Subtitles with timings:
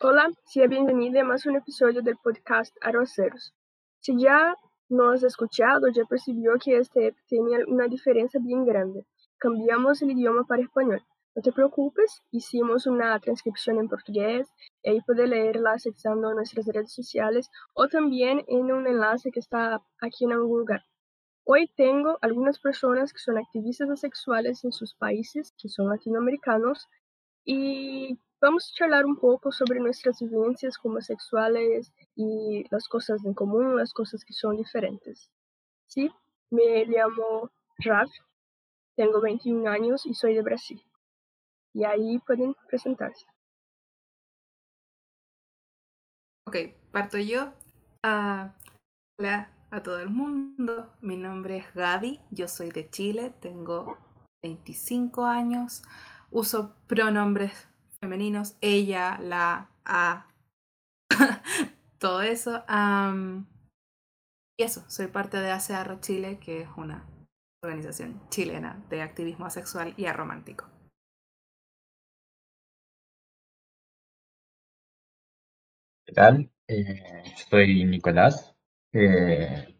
[0.00, 3.52] Hola, sea bienvenida a más un episodio del podcast Arroceros.
[3.98, 4.54] Si ya
[4.88, 9.04] no has escuchado, ya percibió que este tenía una diferencia bien grande.
[9.38, 11.02] Cambiamos el idioma para español.
[11.34, 14.46] No te preocupes, hicimos una transcripción en portugués
[14.84, 19.82] y ahí puedes leerla accesando nuestras redes sociales o también en un enlace que está
[20.00, 20.84] aquí en algún lugar.
[21.42, 26.86] Hoy tengo algunas personas que son activistas sexuales en sus países, que son latinoamericanos,
[27.44, 33.34] y vamos a charlar un poco sobre nuestras vivencias como sexuales y las cosas en
[33.34, 35.30] común, las cosas que son diferentes.
[35.86, 36.10] Sí,
[36.50, 38.10] me llamo Raf,
[38.96, 40.82] tengo 21 años y soy de Brasil.
[41.72, 43.26] Y ahí pueden presentarse.
[46.46, 46.56] Ok,
[46.90, 47.52] parto yo.
[48.02, 48.54] Ah,
[49.18, 50.94] hola, a todo el mundo.
[51.00, 53.98] Mi nombre es Gaby, yo soy de Chile, tengo
[54.42, 55.82] 25 años,
[56.30, 57.67] uso pronombres
[58.00, 60.26] femeninos, ella, la, a,
[61.98, 62.64] todo eso.
[64.58, 67.04] y eso, soy parte de ACR Chile, que es una
[67.62, 70.68] organización chilena de activismo asexual y aromántico.
[76.06, 76.50] ¿Qué tal?
[76.68, 78.54] Eh, soy Nicolás,
[78.92, 79.74] eh,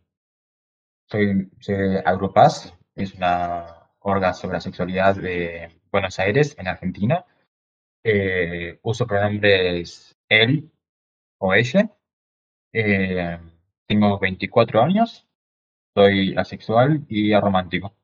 [1.06, 7.25] soy, de Agrupas, es una orga sobre la sexualidad de Buenos Aires, en Argentina.
[8.04, 10.70] Eh, uso pronombres él
[11.38, 11.91] o ella.
[12.72, 13.38] Eh,
[13.86, 15.27] tengo 24 años,
[15.94, 17.94] soy asexual y aromántico.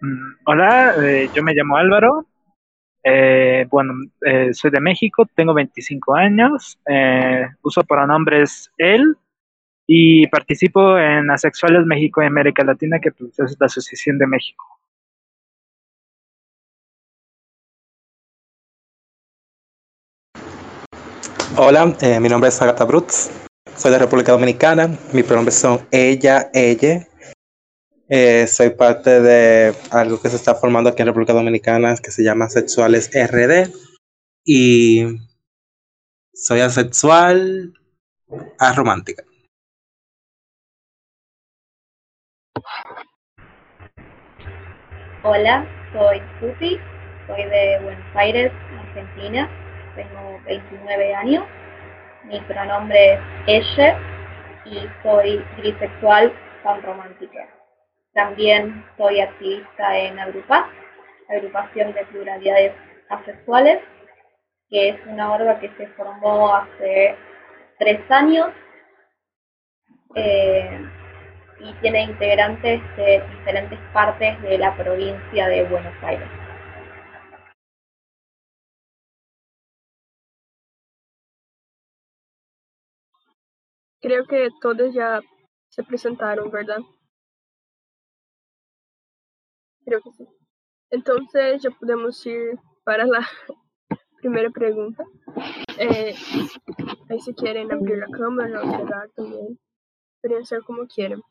[0.00, 0.94] Mm, hola,
[1.34, 2.26] yo me llamo Álvaro,
[3.06, 3.92] eh, bueno,
[4.24, 9.16] eh, soy de México, tengo 25 años, eh, uso pronombres él
[9.86, 14.64] y participo en Asexuales México y América Latina, que pues, es la Asociación de México.
[21.56, 23.30] Hola, mi nombre es Agatha Brutz,
[23.76, 27.06] soy de República Dominicana, mis pronombres son ella, ella
[28.08, 32.22] eh, soy parte de algo que se está formando aquí en República Dominicana que se
[32.22, 33.72] llama Sexuales RD.
[34.44, 35.06] Y
[36.34, 37.72] soy asexual,
[38.58, 39.24] aromántica.
[45.26, 46.78] Hola, soy Susi,
[47.26, 49.48] soy de Buenos Aires, Argentina,
[49.96, 51.46] tengo 29 años,
[52.24, 53.98] mi pronombre es ella
[54.66, 56.30] y soy bisexual
[56.62, 57.48] pan romántica.
[58.12, 60.66] También soy activista en Agrupas,
[61.30, 62.74] Agrupación de Pluralidades
[63.08, 63.80] Asexuales,
[64.68, 67.16] que es una orga que se formó hace
[67.78, 68.50] tres años
[70.16, 70.86] eh,
[71.60, 76.28] y tiene integrantes de diferentes partes de la provincia de Buenos Aires.
[84.00, 85.20] Creo que todos ya
[85.70, 86.78] se presentaron, ¿verdad?
[89.84, 90.26] Creo que sí.
[90.90, 93.26] Entonces ya podemos ir para la
[94.20, 95.04] primera pregunta.
[95.78, 96.14] Eh,
[97.08, 99.58] ahí si quieren abrir la cámara o cerrar también.
[100.20, 101.22] Pueden hacer como quieran.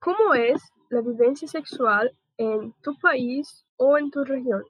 [0.00, 4.62] ¿Cómo es la vivencia sexual en tu país o en tu región?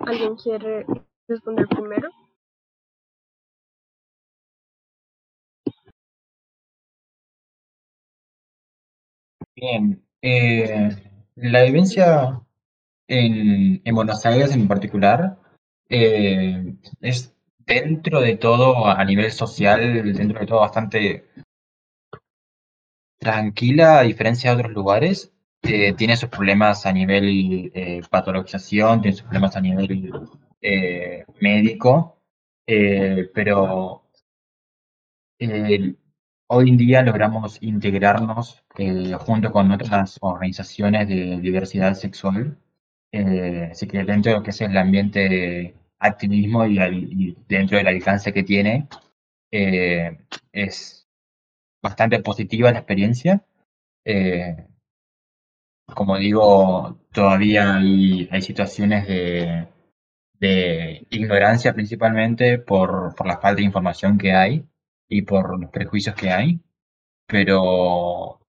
[0.00, 0.86] ¿Alguien quiere
[1.28, 2.10] responder primero?
[9.54, 10.88] Bien, eh,
[11.36, 12.40] la vivencia
[13.06, 15.38] en, en, Buenos Aires en particular
[15.88, 21.30] eh, es dentro de todo, a nivel social, dentro de todo bastante
[23.20, 25.32] tranquila, a diferencia de otros lugares.
[25.62, 27.72] Eh, tiene sus problemas a nivel
[28.10, 30.12] patologización, tiene sus problemas a nivel
[31.40, 32.18] médico,
[33.34, 34.04] pero
[36.52, 42.58] Hoy en día logramos integrarnos eh, junto con otras organizaciones de diversidad sexual.
[43.12, 47.86] Eh, así que dentro de lo que es el ambiente de activismo y, dentro del
[47.86, 48.88] alcance que tiene,
[49.52, 50.18] eh,
[50.52, 50.99] es
[51.82, 53.44] bastante positiva la experiencia.
[55.94, 59.68] como digo, todavía hay, situaciones de,
[60.34, 64.64] de, ignorancia principalmente por, por la falta de información que hay
[65.08, 66.60] y por los prejuicios que hay,
[67.26, 68.40] pero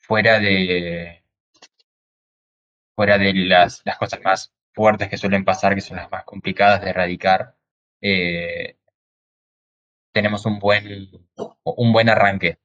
[0.00, 1.24] fuera de
[2.94, 6.82] fuera de las, las cosas más fuertes que suelen pasar, que son las más complicadas
[6.82, 7.56] de erradicar,
[8.00, 8.76] eh,
[10.14, 11.10] tenemos un buen,
[11.64, 12.58] un buen arranque.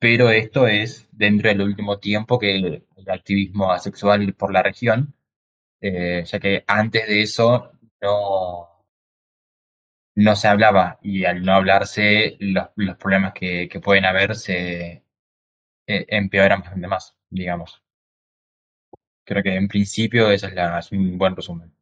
[0.00, 5.14] Pero esto es dentro del último tiempo que activismo asexual por la región,
[5.80, 8.68] eh, ya que antes de eso no,
[10.16, 15.04] no se hablaba y al no hablarse los, los problemas que, que, pueden haber se
[15.86, 17.82] eh, empeoran bastante más, digamos.
[19.24, 21.72] Creo que en principio esa es, la, es un buen resumen.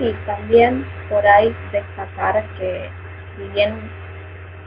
[0.00, 2.90] Sí, también por ahí destacar que
[3.36, 3.78] si bien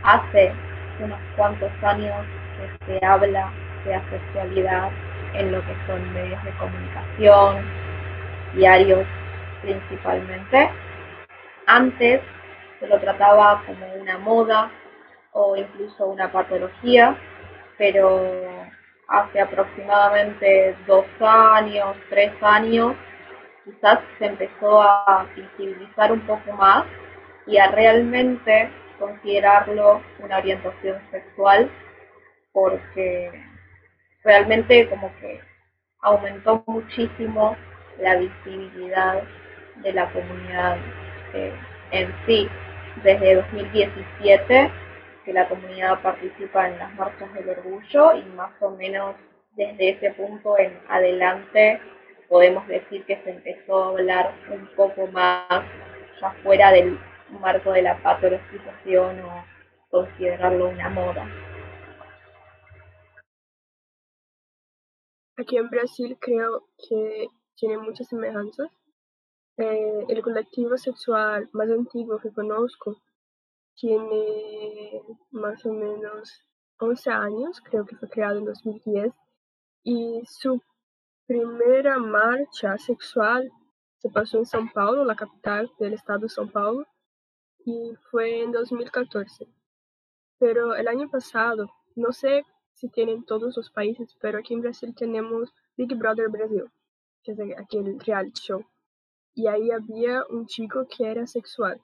[0.04, 0.52] hace
[1.00, 2.14] unos cuantos años
[2.86, 3.52] que se habla
[3.84, 4.92] de asexualidad
[5.34, 7.66] en lo que son medios de comunicación,
[8.54, 9.08] diarios
[9.64, 10.70] principalmente,
[11.66, 12.22] antes
[12.80, 14.70] se lo trataba como una moda
[15.32, 17.16] o incluso una patología,
[17.80, 18.22] pero
[19.08, 22.94] hace aproximadamente dos años, tres años,
[23.64, 26.86] quizás se empezó a visibilizar un poco más
[27.46, 28.70] y a realmente
[29.00, 31.70] considerarlo una orientación sexual
[32.52, 33.32] porque
[34.24, 35.42] realmente como que
[36.02, 37.56] aumentó muchísimo
[38.00, 39.24] la visibilidad
[39.82, 40.78] de la comunidad
[41.34, 41.54] eh,
[41.92, 42.48] en sí.
[43.04, 44.72] Desde 2017
[45.26, 49.16] que la comunidad participa en las marchas del orgullo y más o menos
[49.56, 51.80] desde ese punto en adelante
[52.34, 55.64] podemos decir que se empezó a hablar un poco más
[56.20, 56.98] ya fuera del
[57.30, 59.46] marco de la patologización o
[59.92, 61.30] considerarlo una moda.
[65.38, 68.72] Aquí en Brasil creo que tiene muchas semejanzas.
[69.58, 73.00] Eh, el colectivo sexual más antiguo que conozco
[73.76, 76.44] tiene más o menos
[76.80, 79.14] 11 años, creo que fue creado en 2010,
[79.84, 80.60] y su
[81.26, 83.52] primera marcha sexual
[83.98, 86.86] se pasó en São Paulo, la capital del estado de São Paulo,
[87.66, 89.48] y fue en 2014.
[90.38, 94.94] Pero el año pasado, no sé si tienen todos los países, pero aquí en Brasil
[94.94, 96.66] tenemos Big Brother Brasil,
[97.24, 98.66] que es aquel reality show.
[99.34, 101.82] Y ahí había un chico que era sexual.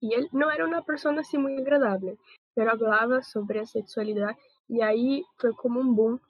[0.00, 2.18] Y él no era una persona así muy agradable,
[2.54, 4.36] pero hablaba sobre sexualidad
[4.68, 6.20] y ahí fue como un boom.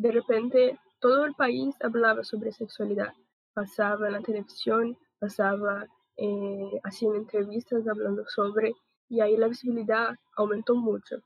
[0.00, 3.12] De repente todo el país hablaba sobre sexualidad.
[3.52, 5.86] Pasaba en la televisión, pasaba
[6.16, 8.72] eh, haciendo entrevistas hablando sobre,
[9.10, 11.16] y ahí la visibilidad aumentó mucho.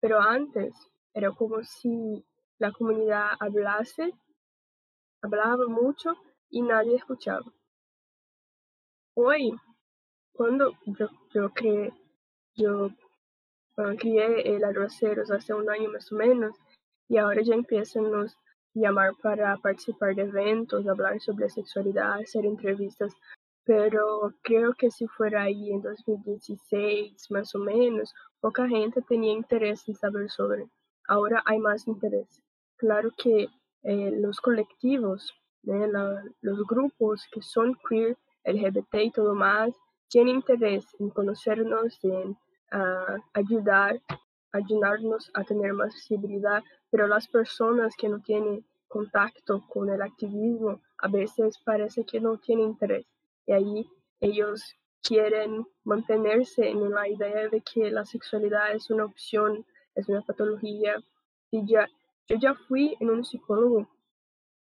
[0.00, 0.72] Pero antes
[1.12, 2.24] era como si
[2.58, 4.10] la comunidad hablase,
[5.20, 6.14] hablaba mucho
[6.48, 7.44] y nadie escuchaba.
[9.14, 9.54] Hoy,
[10.32, 11.92] cuando yo, yo creé,
[12.54, 12.88] yo
[13.98, 16.56] crié el arroceros hace un año más o menos,
[17.08, 18.36] y ahora ya empiezan nos
[18.74, 23.14] llamar para participar de eventos, hablar sobre sexualidad, hacer entrevistas,
[23.64, 29.88] pero creo que si fuera ahí en 2016 más o menos, poca gente tenía interés
[29.88, 30.68] en saber sobre.
[31.08, 32.42] Ahora hay más interés.
[32.76, 33.48] Claro que
[33.82, 35.32] eh, los colectivos,
[35.66, 35.90] eh,
[36.42, 39.74] los grupos que son queer, LGBT y todo más,
[40.08, 42.30] tienen interés en conocernos, en
[42.72, 44.00] uh, ayudar,
[44.52, 50.80] ayudarnos a tener más visibilidad, pero las personas que no tienen contacto con el activismo
[50.98, 53.06] a veces parece que no tienen interés
[53.46, 53.86] y ahí
[54.20, 60.20] ellos quieren mantenerse en la idea de que la sexualidad es una opción, es una
[60.22, 60.96] patología.
[61.50, 61.88] Y ya,
[62.28, 63.88] yo ya fui en un psicólogo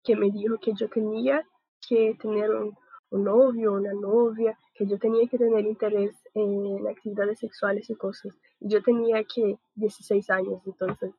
[0.03, 1.43] que me dijo que yo tenía
[1.87, 2.77] que tener un,
[3.09, 8.37] un novio, una novia, que yo tenía que tener interés en actividades sexuales y cosas.
[8.59, 11.13] Yo tenía que 16 años, entonces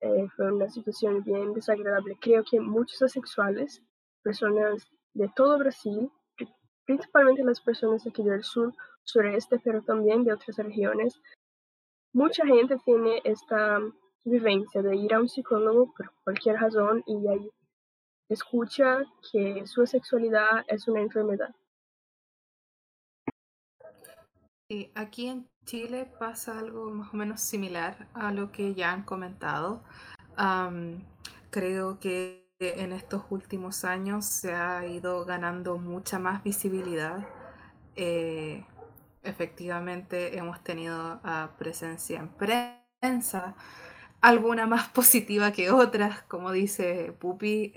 [0.00, 2.16] eh, fue una situación bien desagradable.
[2.20, 3.82] Creo que muchos asexuales,
[4.22, 6.10] personas de todo Brasil,
[6.84, 11.20] principalmente las personas aquí del sur, sureste, pero también de otras regiones,
[12.12, 13.80] mucha gente tiene esta
[14.24, 17.50] vivencia de ir a un psicólogo por cualquier razón y ahí
[18.34, 18.98] escucha
[19.30, 21.54] que su sexualidad es una enfermedad.
[24.68, 29.02] Y aquí en Chile pasa algo más o menos similar a lo que ya han
[29.02, 29.82] comentado.
[31.50, 37.26] Creo que en estos últimos años se ha ido ganando mucha más visibilidad.
[37.96, 38.64] Eh,
[39.22, 43.54] efectivamente hemos tenido uh, presencia en prensa,
[44.20, 47.72] alguna más positiva que otras, como dice Pupi.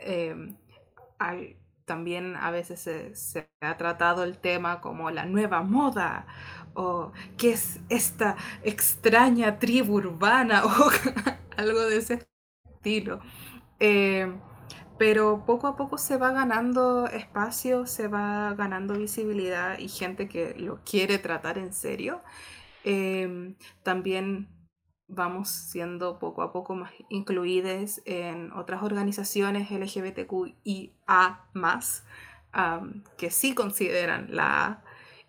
[1.19, 2.79] Hay, también a veces
[3.13, 6.25] se, ha tratado el tema como la nueva moda
[6.73, 10.91] o qué es esta extraña tribu urbana o
[11.57, 12.25] algo de ese
[12.65, 13.19] estilo.
[13.79, 14.31] Eh,
[14.97, 20.55] pero poco a poco se va ganando espacio, se va ganando visibilidad y gente que
[20.57, 22.21] lo quiere tratar en serio.
[22.83, 24.47] Em, también
[25.07, 31.39] vamos siendo poco a poco más incluidas en otras organizaciones LGBTQIA
[33.17, 34.83] que sí consideran la A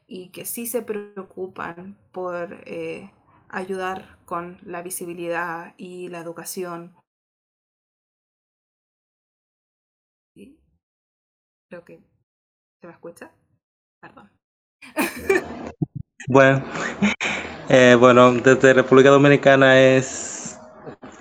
[0.06, 3.10] y que sí se preocupan por eh,
[3.48, 6.94] ayudar con la visibilidad y la educación.
[11.68, 12.00] Creo que
[12.80, 13.32] se me escucha.
[14.00, 14.30] Perdón.
[16.28, 16.64] Bueno,
[17.68, 20.58] eh, bueno, desde República Dominicana es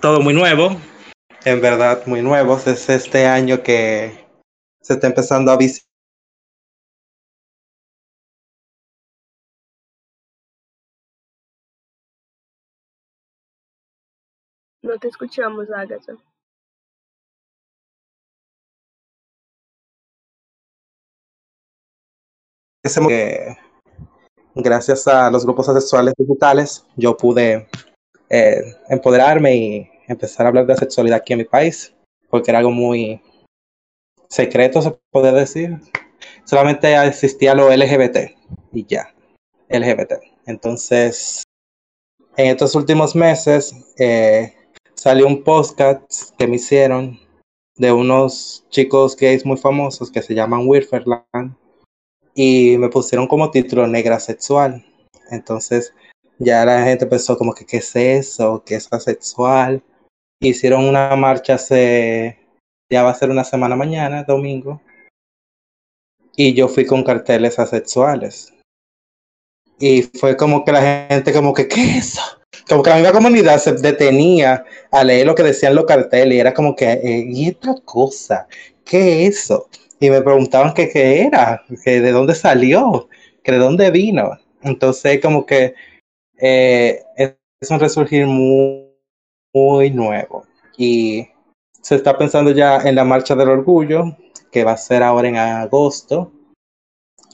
[0.00, 0.76] todo muy nuevo,
[1.44, 2.58] en verdad muy nuevo.
[2.64, 4.26] Es este año que
[4.80, 5.94] se está empezando a visitar
[14.82, 16.14] No te escuchamos, Agatha.
[23.08, 23.56] que
[24.54, 27.66] gracias a los grupos sexuales digitales yo pude
[28.30, 31.94] eh, empoderarme y empezar a hablar de sexualidad aquí en mi país,
[32.30, 33.20] porque era algo muy
[34.28, 35.78] secreto, se puede decir.
[36.44, 38.30] Solamente existía lo LGBT
[38.72, 39.14] y ya,
[39.68, 40.14] LGBT.
[40.46, 41.42] Entonces,
[42.36, 44.52] en estos últimos meses eh,
[44.94, 47.18] salió un podcast que me hicieron
[47.76, 51.56] de unos chicos gays muy famosos que se llaman Wirferland
[52.34, 54.84] y me pusieron como título negra sexual.
[55.30, 55.94] Entonces
[56.38, 59.82] ya la gente pensó como que qué es eso, qué es asexual.
[60.40, 62.38] Hicieron una marcha hace,
[62.90, 64.80] ya va a ser una semana mañana, domingo,
[66.36, 68.52] y yo fui con carteles asexuales.
[69.78, 72.22] Y fue como que la gente como que, ¿qué es eso?
[72.68, 76.40] Como que la misma comunidad se detenía a leer lo que decían los carteles y
[76.40, 78.46] era como que, eh, ¿y esta cosa?
[78.84, 79.68] ¿Qué es eso?
[80.00, 83.08] Y me preguntaban que qué era, que de dónde salió,
[83.42, 84.38] que de dónde vino.
[84.62, 85.74] Entonces, como que
[86.38, 88.90] eh, es un resurgir muy,
[89.52, 90.44] muy nuevo.
[90.76, 91.28] Y
[91.80, 94.16] se está pensando ya en la Marcha del Orgullo,
[94.50, 96.32] que va a ser ahora en agosto.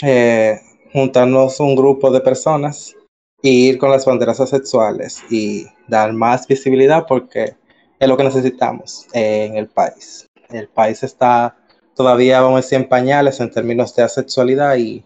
[0.02, 0.58] Eh,
[0.92, 2.94] juntarnos un grupo de personas
[3.42, 7.54] e ir con las banderas sexuales y dar más visibilidad porque
[7.98, 10.26] es lo que necesitamos en el país.
[10.48, 11.56] El país está
[11.94, 15.04] todavía vamos a decir en pañales en términos de asexualidad y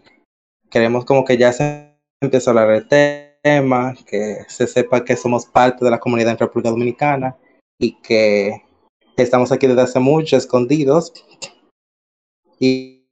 [0.69, 2.87] queremos como que ya se empiece a hablar del
[3.41, 7.37] tema, que se sepa que somos parte de la comunidad en República Dominicana
[7.79, 8.63] y que
[9.17, 11.13] estamos aquí desde hace mucho escondidos
[12.59, 13.07] y,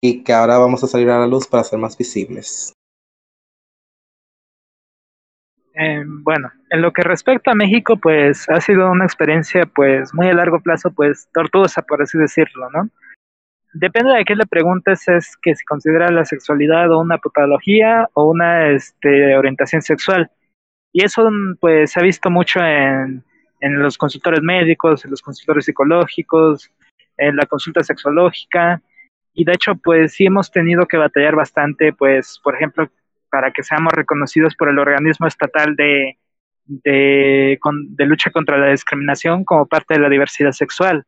[0.00, 2.72] y que ahora vamos a salir a la luz para ser más visibles.
[5.74, 10.28] Eh, bueno, en lo que respecta a México, pues ha sido una experiencia pues muy
[10.28, 12.88] a largo plazo, pues tortuosa, por así decirlo, ¿no?
[13.72, 18.30] Depende de qué le preguntes, es que si considera la sexualidad o una patología o
[18.30, 20.30] una este, orientación sexual.
[20.92, 21.26] Y eso
[21.58, 23.24] pues se ha visto mucho en,
[23.60, 26.70] en los consultores médicos, en los consultores psicológicos,
[27.16, 28.82] en la consulta sexológica.
[29.32, 32.90] Y de hecho, pues sí hemos tenido que batallar bastante, pues, por ejemplo,
[33.32, 36.18] para que seamos reconocidos por el organismo estatal de,
[37.96, 41.06] lucha contra la discriminación como parte de la diversidad sexual.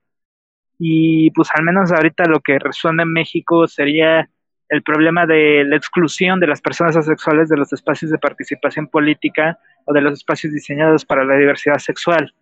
[0.78, 4.30] Y pues al menos ahorita lo que resuena en México sería
[4.70, 9.58] el problema de la exclusión de las personas asexuales de los espacios de participación política
[9.84, 12.32] o de los espacios diseñados para la diversidad sexual.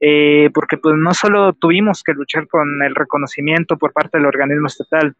[0.00, 4.66] Eh, porque pues no solo tuvimos que luchar con el reconocimiento por parte del organismo
[4.66, 5.14] estatal,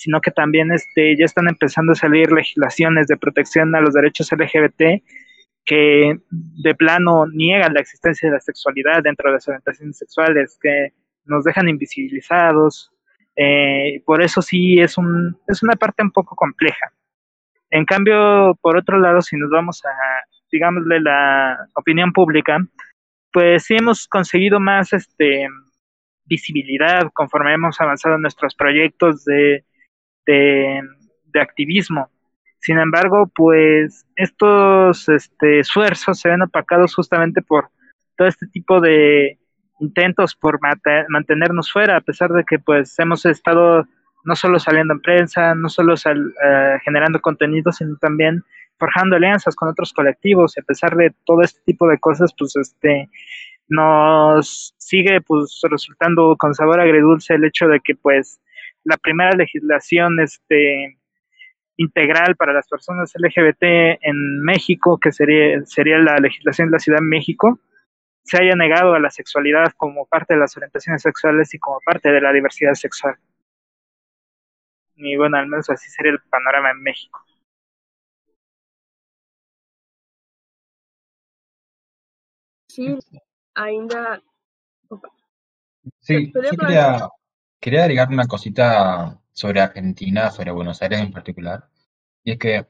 [0.00, 4.32] sino que también este, ya están empezando a salir legislaciones de protección a los derechos
[4.32, 5.04] LGBT
[5.62, 10.94] que de plano niegan la existencia de la sexualidad dentro de las orientaciones sexuales, que
[11.26, 12.90] nos dejan invisibilizados.
[13.36, 16.90] Eh, por eso sí es, un, es una parte un poco compleja.
[17.68, 19.90] En cambio, por otro lado, si nos vamos a,
[20.50, 22.56] digámosle, la opinión pública,
[23.30, 25.46] pues sí hemos conseguido más este,
[26.24, 29.62] visibilidad conforme hemos avanzado nuestros proyectos de,
[30.26, 30.80] de,
[31.26, 32.08] de activismo.
[32.58, 37.70] Sin embargo, pues estos este, esfuerzos se ven opacados justamente por
[38.16, 39.38] todo este tipo de,
[39.80, 40.60] intentos por
[41.08, 43.86] mantenernos fuera, a pesar de que pues hemos estado
[44.24, 48.44] no solo saliendo en prensa, no solo eh, generando contenido, sino también
[48.78, 52.54] forjando alianzas con otros colectivos y a pesar de todo este tipo de cosas, pues
[52.56, 53.08] este
[53.68, 58.40] nos sigue pues resultando con sabor agridulce el hecho de que pues
[58.84, 60.98] la primera legislación este
[61.76, 63.62] integral para las personas LGBT
[64.02, 67.58] en México, que sería, sería la legislación de la Ciudad de México,
[68.22, 72.10] se haya negado a la sexualidad como parte de las orientaciones sexuales y como parte
[72.10, 73.16] de la diversidad sexual.
[74.96, 77.24] Y bueno, al menos así sería el panorama en México.
[82.80, 82.98] Brasil
[83.54, 84.22] ainda...
[84.88, 85.08] Opa,
[86.00, 87.08] Sí, quería,
[87.60, 91.68] quería agregar una cosita sobre Argentina, sobre Buenos Aires en particular.
[92.24, 92.66] Y es que,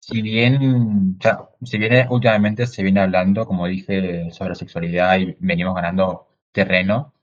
[0.00, 5.36] si bien, o sea, si bien últimamente se viene hablando, como dije, sobre sexualidad y
[5.40, 7.14] venimos ganando terreno,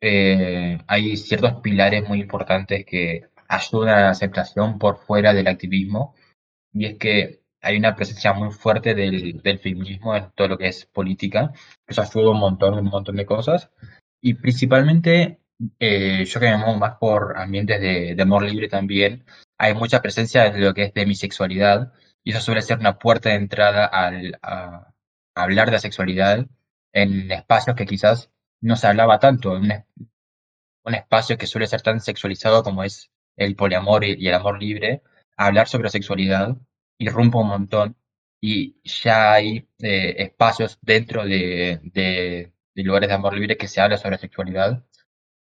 [0.00, 6.14] eh, hay ciertos pilares muy importantes que ayudan a la aceptación por fuera del activismo.
[6.72, 10.68] Y es que hay una presencia muy fuerte del, del feminismo en todo lo que
[10.68, 11.52] es política.
[11.86, 13.70] Eso ayuda un montón, un montón de cosas.
[14.20, 15.40] Y principalmente,
[15.80, 19.24] eh, yo que me muevo más por ambientes de, de amor libre también,
[19.58, 21.92] hay mucha presencia de lo que es demisexualidad,
[22.24, 24.92] y eso suele ser una puerta de entrada al, a,
[25.34, 26.46] hablar de la sexualidad
[26.92, 29.84] en espacios que quizás no se hablaba tanto, en un, es-
[30.84, 35.02] un espacio que suele ser tan sexualizado como es el poliamor y, el amor libre,
[35.36, 36.56] hablar sobre sexualidad
[36.98, 37.96] irrumpe un montón
[38.40, 43.80] y ya hay eh, espacios dentro de, de- de lugares de amor libre que se
[43.80, 44.84] habla sobre sexualidad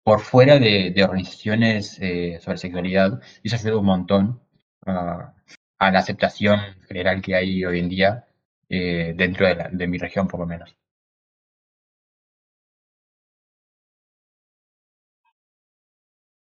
[0.09, 4.41] por fuera de, organizaciones eh, sobre sexualidad y eso ayuda un montón
[4.87, 5.35] a,
[5.79, 8.27] a la aceptación general que hay hoy en día
[8.71, 10.75] eh, dentro de, la- de mi región por lo menos.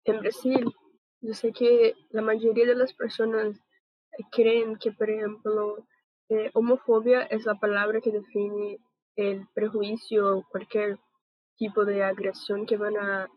[0.05, 0.67] En Brasil,
[1.21, 3.57] yo sé que la mayoría de las personas
[4.33, 5.87] creen que, por ejemplo,
[6.29, 8.79] eh, homofobia es la palabra que define
[9.15, 10.99] el prejuicio o cualquier
[11.57, 13.29] tipo de agresión que van a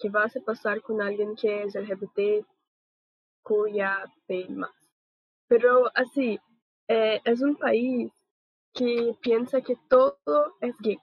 [0.00, 2.44] que vas a pasar con alguien que es LGBT,
[3.42, 4.04] cuya
[4.48, 4.70] más.
[5.46, 6.38] Pero así,
[6.88, 8.10] eh, es un país
[8.72, 10.16] que piensa que todo
[10.60, 10.98] es gay,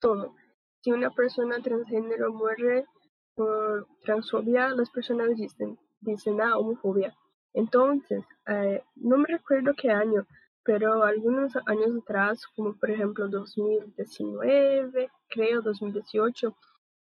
[0.00, 0.34] todo.
[0.80, 2.86] Si una persona transgénero muere
[3.34, 7.14] por transfobia, las personas dicen, dicen ah, homofobia.
[7.54, 10.26] Entonces, eh, no me recuerdo qué año,
[10.64, 16.56] pero algunos años atrás, como por ejemplo 2019, creo 2018,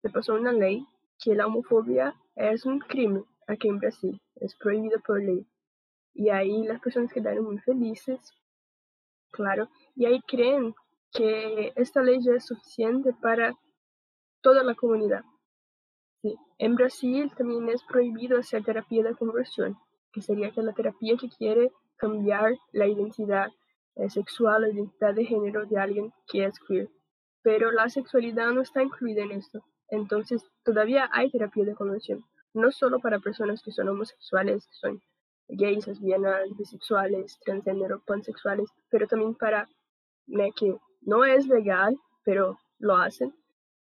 [0.03, 0.87] se pasó una ley
[1.23, 5.47] que la homofobia es un crimen aquí en Brasil, es prohibido por ley.
[6.15, 8.21] Y ahí las personas quedaron muy felices,
[9.31, 10.75] claro, y ahí creen
[11.13, 13.55] que esta ley ya es suficiente para
[14.41, 15.25] toda la comunidad.
[16.59, 19.79] En Brasil también es prohibido hacer terapia de conversión,
[20.13, 23.49] que sería aquella terapia que quiere cambiar la identidad
[23.95, 26.89] eh, sexual, la identidad de género de alguien que es queer.
[27.43, 29.65] Pero la sexualidad no está incluida en esto.
[29.91, 35.03] Entonces, todavía hay terapia de conversión, no solo para personas que son homosexuales, que son
[35.49, 39.69] gays, lesbianas, bisexuales, transgénero, pansexuales, pero también para
[40.57, 43.35] que no es legal, pero lo hacen.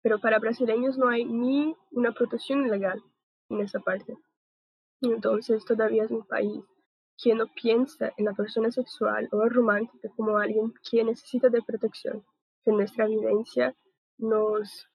[0.03, 3.03] Pero para brasileños no hay ni una protección legal
[3.49, 4.17] en esa parte.
[5.01, 6.63] Entonces todavía es un país
[7.23, 12.25] que no piensa en la persona sexual o romántica como alguien que necesita de protección,
[12.65, 13.75] que nuestra vivencia
[14.19, 14.89] nos,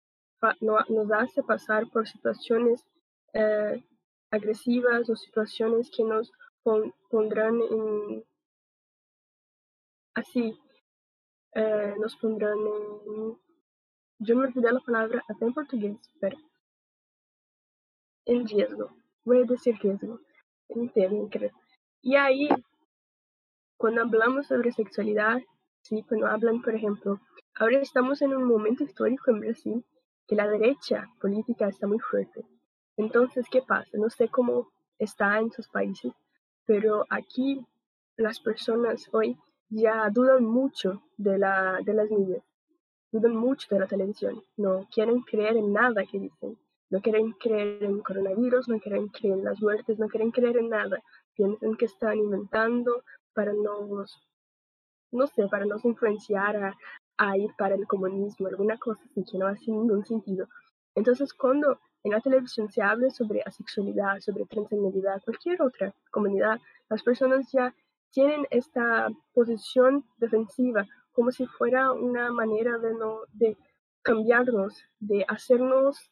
[0.61, 2.85] nos hace pasar por situaciones
[3.33, 3.83] eh,
[4.31, 6.31] agresivas o situaciones que nos
[6.63, 8.23] pon- pondrán en,
[10.13, 10.57] así,
[11.55, 13.37] eh, nos pondrán en,
[14.19, 16.37] yo me olvidé la palabra hasta en portugués, pero
[18.25, 18.91] en riesgo,
[19.23, 20.19] voy a decir riesgo,
[20.69, 21.51] entienden, creo.
[22.01, 22.49] Y ahí,
[23.77, 25.41] cuando hablamos sobre sexualidad,
[25.81, 27.19] sí, cuando hablan, por ejemplo,
[27.55, 29.85] ahora estamos en un momento histórico en Brasil
[30.29, 32.45] que la derecha política está muy fuerte.
[32.97, 33.89] Entonces, ¿qué pasa?
[33.97, 36.13] No sé cómo está en sus países,
[36.67, 37.65] pero aquí
[38.15, 39.39] las personas hoy
[39.69, 42.43] ya dudan mucho de, la, de las medias,
[43.11, 46.59] dudan mucho de la televisión, no quieren creer en nada que dicen,
[46.91, 50.69] no quieren creer en coronavirus, no quieren creer en las muertes, no quieren creer en
[50.69, 51.01] nada,
[51.33, 54.21] piensan que están inventando para nos,
[55.11, 56.77] no sé, para nos influenciar a,
[57.19, 60.47] a ir para el comunismo, alguna cosa que no hace ningún sentido.
[60.95, 67.03] Entonces, cuando en la televisión se habla sobre asexualidad, sobre transgeneridad, cualquier otra comunidad, las
[67.03, 67.75] personas ya
[68.11, 73.57] tienen esta posición defensiva como si fuera una manera de, no, de
[74.01, 76.09] cambiarnos, de hacernos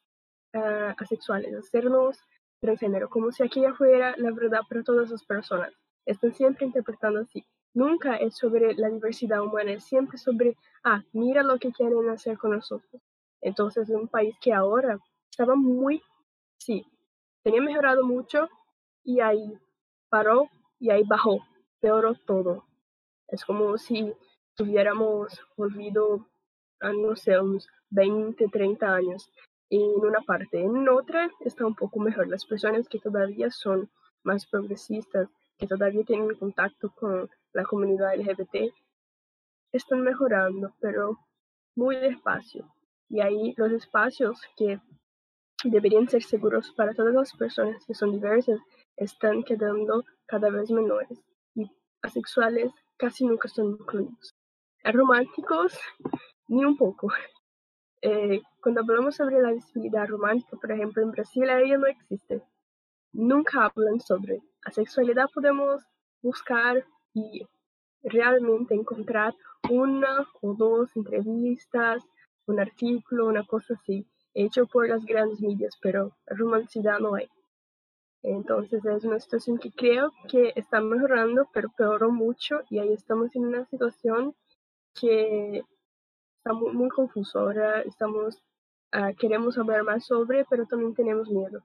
[0.54, 2.20] uh, asexuales, hacernos
[2.60, 5.72] transgénero, como si aquella fuera la verdad para todas las personas.
[6.06, 7.46] Están siempre interpretando así.
[7.78, 12.36] Nunca es sobre la diversidad humana, es siempre sobre, ah, mira lo que quieren hacer
[12.36, 13.04] con nosotros.
[13.40, 14.98] Entonces, un país que ahora
[15.30, 16.02] estaba muy,
[16.58, 16.88] sí,
[17.44, 18.50] tenía mejorado mucho
[19.04, 19.60] y ahí
[20.10, 21.46] paró y ahí bajó,
[21.80, 22.66] peoró todo.
[23.28, 24.12] Es como si
[24.56, 26.28] tuviéramos volvido
[26.80, 29.32] a, no sé, unos 20, 30 años
[29.70, 30.63] en una parte.
[30.63, 32.28] En otra está un poco mejor.
[32.28, 33.88] Las personas que todavía son
[34.24, 38.74] más progresistas, que todavía tienen contacto con la comunidad LGBT,
[39.72, 41.18] están mejorando, pero
[41.76, 42.72] muy despacio.
[43.10, 44.80] Y ahí los espacios que
[45.64, 48.60] deberían ser seguros para todas las personas que son diversas
[48.96, 51.20] están quedando cada vez menores
[51.56, 51.70] y
[52.02, 54.36] asexuales casi nunca son incluidos.
[54.84, 55.80] Románticos,
[56.48, 57.10] ni un poco.
[58.04, 62.44] Eh, cuando hablamos sobre la visibilidad romántica, por ejemplo, en Brasil ella no existe.
[63.12, 65.26] Nunca hablan sobre la sexualidad.
[65.34, 65.84] Podemos
[66.22, 66.86] buscar
[67.17, 67.47] y
[68.03, 69.34] realmente encontrar
[69.69, 72.03] una o dos entrevistas,
[72.45, 77.27] un artículo, una cosa así, hecho por las grandes medias, pero romancidad no hay.
[78.23, 83.36] Entonces es una situación que creo que está mejorando, pero peoró mucho y ahí estamos
[83.36, 84.36] en una situación
[84.99, 85.63] que
[86.38, 87.39] está muy, muy confuso.
[87.39, 88.41] Ahora estamos,
[88.93, 91.63] uh, queremos saber más sobre, pero también tenemos miedo.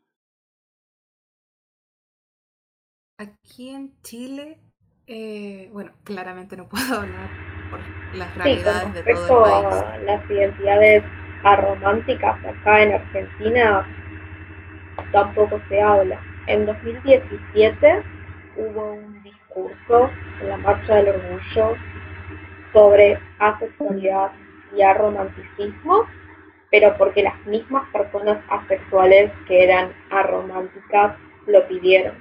[3.18, 4.58] Aquí en Chile,
[5.06, 7.28] eh, bueno, claramente no puedo hablar
[7.70, 7.80] por
[8.16, 10.04] las realidades de todo el país.
[10.04, 11.04] Las identidades
[11.42, 13.86] arománticas acá en Argentina
[15.12, 16.20] tampoco se habla.
[16.46, 18.02] En 2017
[18.56, 20.10] hubo un discurso
[20.40, 21.76] en la Marcha del Orgullo
[22.72, 24.32] sobre asexualidad
[24.76, 26.06] y aromanticismo,
[26.70, 32.14] pero porque las mismas personas asexuales que eran arománticas lo pidieron.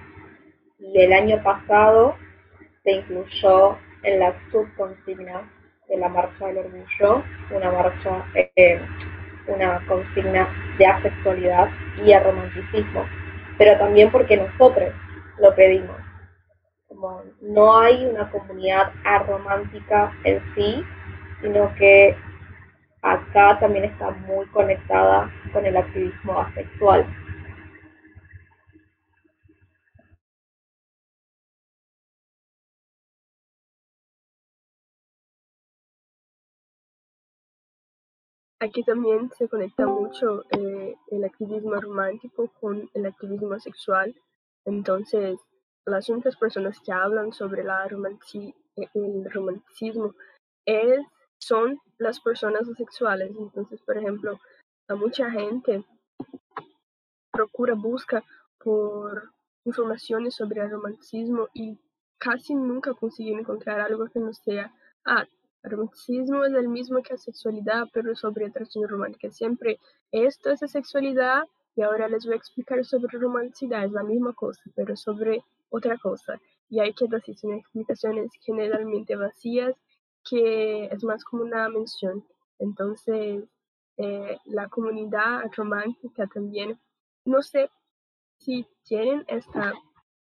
[0.79, 2.15] Y el año pasado
[2.83, 5.49] se incluyó en la subconsigna
[5.87, 8.81] de la Marcha del Orgullo, una marcha, eh,
[9.47, 11.69] una consigna de asexualidad
[12.03, 13.05] y aromanticismo,
[13.57, 14.93] pero también porque nosotros
[15.39, 15.97] lo pedimos
[16.91, 20.83] como no hay una comunidad aromántica en sí,
[21.41, 22.15] sino que
[23.01, 27.05] acá también está muy conectada con el activismo asexual.
[38.61, 44.15] Aquí también se conecta mucho eh, el activismo romántico con el activismo sexual.
[44.65, 45.39] Entonces,
[45.83, 50.13] las únicas personas que hablan sobre la el romanticismo
[50.63, 50.99] es,
[51.39, 53.31] son las personas asexuales.
[53.35, 54.39] Entonces, por ejemplo,
[54.89, 55.83] mucha gente
[57.31, 58.23] procura, busca
[58.63, 59.31] por
[59.65, 61.79] informaciones sobre el romanticismo y
[62.19, 64.71] casi nunca consigue encontrar algo que no sea,
[65.03, 65.25] ah,
[65.63, 69.31] romanticismo es el mismo que la sexualidad, pero sobre atracción romántica.
[69.31, 69.79] Siempre
[70.11, 71.43] esto es sexualidad
[71.75, 75.97] y ahora les voy a explicar sobre romanticidad, es la misma cosa, pero sobre otra
[75.97, 76.39] cosa.
[76.69, 79.75] Y hay que decir son explicaciones generalmente vacías,
[80.29, 82.25] que es más como una mención.
[82.59, 83.43] Entonces,
[83.97, 86.79] eh, la comunidad romántica también,
[87.25, 87.69] no sé
[88.37, 89.73] si tienen esta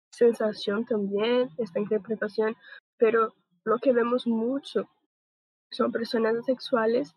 [0.10, 2.56] sensación también, esta interpretación,
[2.98, 4.88] pero lo que vemos mucho
[5.72, 7.14] son personas sexuales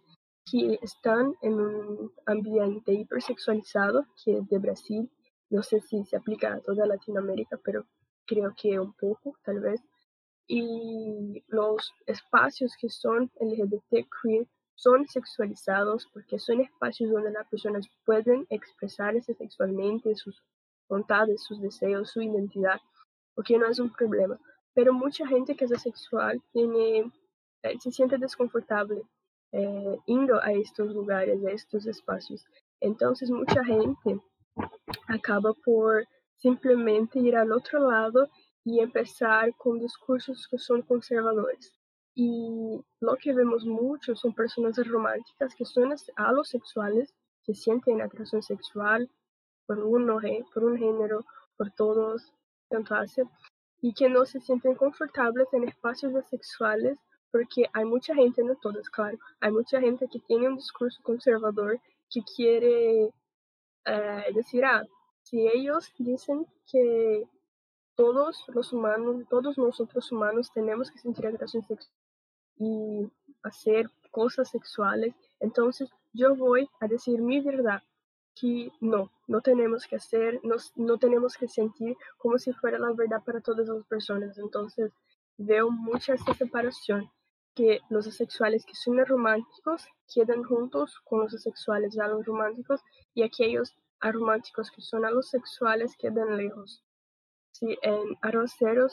[0.51, 5.11] que están en un ambiente hipersexualizado, que es de Brasil,
[5.51, 7.87] no sé si se aplica a toda Latinoamérica, pero
[8.27, 9.81] creo que un poco, tal vez.
[10.47, 17.89] Y los espacios que son LGBT queer son sexualizados porque son espacios donde las personas
[18.05, 20.43] pueden expresarse sexualmente, sus
[20.89, 22.81] voluntades, sus deseos, su identidad,
[23.35, 24.39] porque no es un problema.
[24.75, 27.11] Pero mucha gente que es asexual tiene,
[27.63, 29.03] se siente desconfortable
[29.53, 32.45] eh, indo a estos lugares, a estos espacios.
[32.81, 34.21] Entonces mucha gente
[35.09, 38.29] acaba por simplemente ir al otro lado
[38.65, 41.73] y empezar con discursos que son conservadores.
[42.15, 49.09] Y lo que vemos mucho son personas románticas que son alosexuales, que sienten atracción sexual
[49.67, 50.21] por, uno,
[50.53, 51.25] por un género,
[51.57, 52.33] por todos,
[52.69, 53.25] tanto hace,
[53.81, 56.99] y que no se sienten confortables en espacios sexuales
[57.31, 61.81] porque hay mucha gente, no todos, claro, hay mucha gente que tiene un discurso conservador
[62.11, 63.11] que quiere
[63.85, 64.85] eh, decir, ah,
[65.23, 67.25] si ellos dicen que
[67.95, 71.95] todos los humanos, todos nosotros humanos tenemos que sentir atracción sexual
[72.57, 73.11] y
[73.43, 77.83] hacer cosas sexuales, entonces yo voy a decir mi verdad,
[78.41, 82.93] que no, no tenemos que hacer, no, no tenemos que sentir como si fuera la
[82.93, 84.39] verdad para todas las personas.
[84.39, 84.93] Entonces
[85.37, 87.11] veo mucha esa separación,
[87.59, 92.81] que los asexuales que son románticos quedan juntos con los asexuales ya los románticos
[93.15, 96.85] y aquellos arománticos que son alosexuales quedan lejos.
[97.51, 98.93] Si en arroceros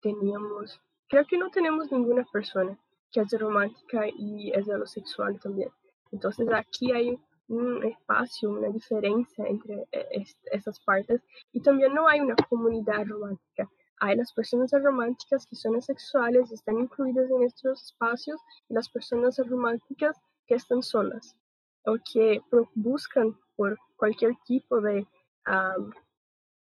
[0.00, 2.78] teníamos, creo que no tenemos ninguna persona
[3.10, 5.70] que es romántica y es alosexual también.
[6.12, 11.20] Entonces aquí hay un espacio, una diferencia entre eh, esas partes
[11.52, 13.68] y también no hay una comunidad romántica.
[14.02, 19.36] Hay las personas románticas que son asexuales, están incluidas en estos espacios y las personas
[19.46, 21.36] románticas que están solas
[21.84, 22.40] o que
[22.74, 25.06] buscan por cualquier tipo de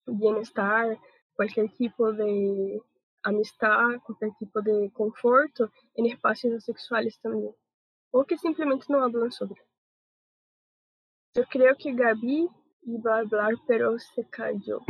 [0.07, 0.99] bienestar,
[1.35, 2.81] cualquier tipo de
[3.25, 7.55] amistad, cualquier tipo de conforto en espacios sexuales también,
[8.13, 9.61] o que simplemente no hablan sobre.
[11.35, 12.49] Yo creo que Gaby
[12.83, 14.81] iba a hablar, pero se cayó.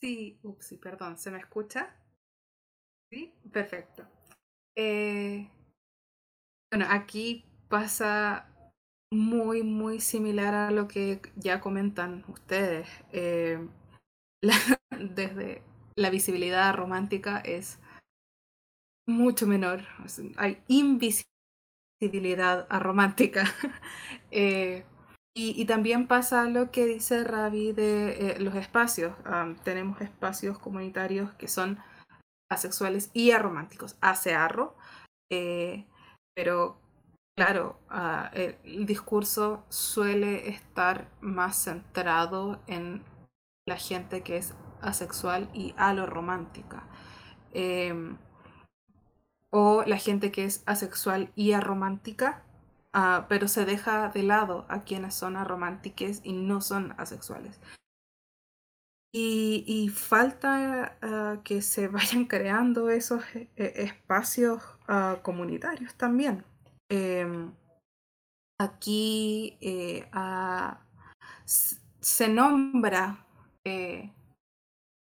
[0.00, 1.94] Sí, ups, perdón, ¿se me escucha?
[3.10, 4.06] Sí, perfecto.
[4.76, 5.50] Eh,
[6.70, 8.48] bueno, aquí pasa
[9.10, 12.86] muy, muy similar a lo que ya comentan ustedes.
[13.12, 13.58] Eh,
[15.16, 15.62] desde
[15.96, 17.80] la visibilidad romántica es
[19.08, 19.80] mucho menor.
[20.36, 23.44] Hay invisibilidad romántica.
[24.30, 24.84] Eh,
[25.40, 29.14] y, también pasa lo que dice Ravi de eh, los espacios.
[29.62, 31.78] tenemos espacios comunitarios que son
[32.50, 33.96] asexuales y arománticos.
[34.00, 34.76] Hace arro,
[35.30, 35.86] eh,
[36.34, 36.80] pero
[37.36, 43.04] claro, ah, el discurso suele estar más centrado en
[43.64, 46.88] la gente que es asexual y aloromántica.
[47.52, 48.16] Eh,
[49.50, 52.42] o la gente que es asexual y aromántica,
[52.94, 57.60] ah, pero se deja de lado a quienes son arománticos y no son asexuales.
[59.12, 66.44] Y, falta ah, que se vayan creando esos eh, espacios ah, comunitarios también.
[66.90, 67.52] Em,
[68.60, 70.08] aquí eh,
[72.00, 73.26] se nombra
[73.64, 74.12] eh,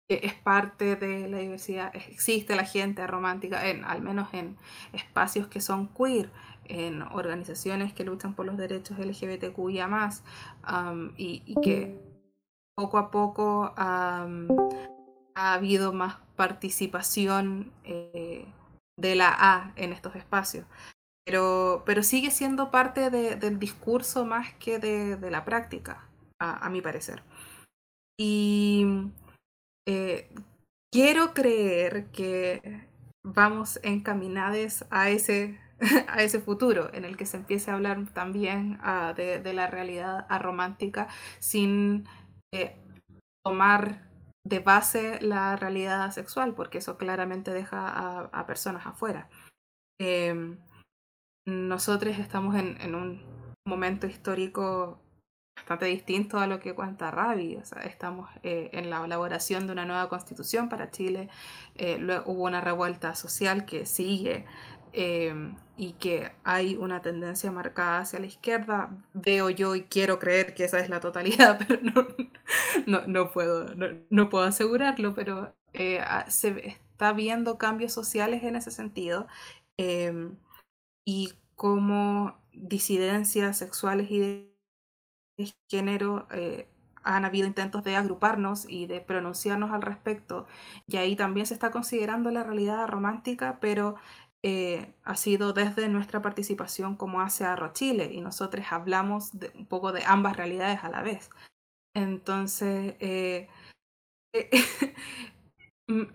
[0.08, 4.58] es parte de la diversidad, existe la gente romántica, en, al menos en
[4.92, 6.30] espacios que son queer,
[6.66, 10.22] en organizaciones que luchan por los derechos LGBTQIA más,
[11.16, 11.98] y, y, que
[12.76, 14.26] poco a poco ha
[15.34, 18.46] habido más participación eh,
[18.96, 20.66] de la A en estos espacios.
[21.26, 26.06] Pero, pero sigue siendo parte de, del discurso más que de, la práctica,
[26.38, 27.22] a, a mi parecer.
[28.18, 28.86] Y
[29.86, 30.28] eh,
[30.92, 32.86] quiero creer que
[33.24, 35.58] vamos encaminados a ese,
[36.08, 40.26] a ese futuro en el que se empiece a hablar también ah, de, la realidad
[40.28, 41.08] aromántica
[41.38, 42.06] sin
[42.52, 42.76] eh,
[43.44, 44.08] tomar
[44.46, 49.28] de base la realidad sexual, porque eso claramente deja a, personas afuera.
[49.98, 50.58] Em,
[51.46, 53.22] nosotros estamos en, en, un
[53.66, 55.00] momento histórico
[55.56, 57.56] bastante distinto a lo que cuenta Ravi.
[57.56, 61.28] O sea, estamos eh, en la elaboración de una nueva constitución para Chile.
[61.74, 64.44] Eh, luego hubo una revuelta social que sigue
[64.94, 68.90] em, y que hay una tendencia marcada hacia la izquierda.
[69.12, 72.06] Veo yo y quiero creer que esa es la totalidad, pero no,
[72.86, 78.56] no, no puedo, no, no, puedo asegurarlo, pero eh, se está viendo cambios sociales en
[78.56, 79.26] ese sentido.
[79.76, 80.36] Em,
[81.04, 84.54] y como disidencias sexuales y de
[85.68, 86.68] género eh,
[87.04, 90.46] han habido intentos de agruparnos y de pronunciarnos al respecto.
[90.86, 93.96] Y ahí también se está considerando la realidad romántica, pero
[94.46, 99.90] eh, ha sido desde nuestra participación como hace Arro Chile y nosotros hablamos un poco
[99.90, 101.30] de ambas realidades a la vez.
[101.94, 103.48] Entonces, eh,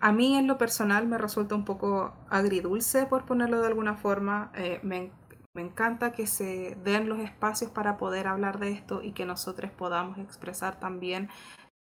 [0.00, 4.52] a mí en lo personal me resulta un poco agridulce, por ponerlo de alguna forma.
[4.84, 5.10] me,
[5.52, 9.72] me encanta que se den los espacios para poder hablar de esto y que nosotros
[9.72, 11.30] podamos expresar también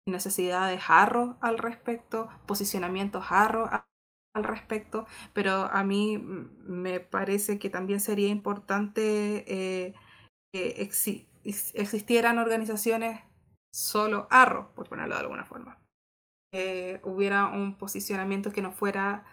[0.08, 3.70] necesidades jarro al respecto, posicionamientos jarro
[4.36, 9.94] al respecto, pero a mí me parece que también sería importante eh,
[10.54, 10.90] que
[11.74, 13.22] existieran organizaciones
[13.74, 15.80] solo arro, por ponerlo de alguna forma.
[16.52, 19.24] Que hubiera un posicionamiento que no fuera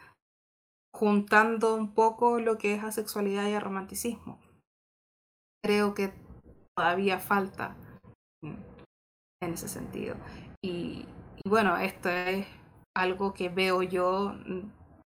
[0.94, 4.40] juntando un poco lo que es asexualidad y aromanticismo.
[5.62, 6.12] Creo que
[6.76, 7.76] todavía falta
[8.42, 10.16] en ese sentido.
[10.62, 11.06] Y,
[11.46, 12.46] bueno, esto es
[12.94, 14.34] algo que veo yo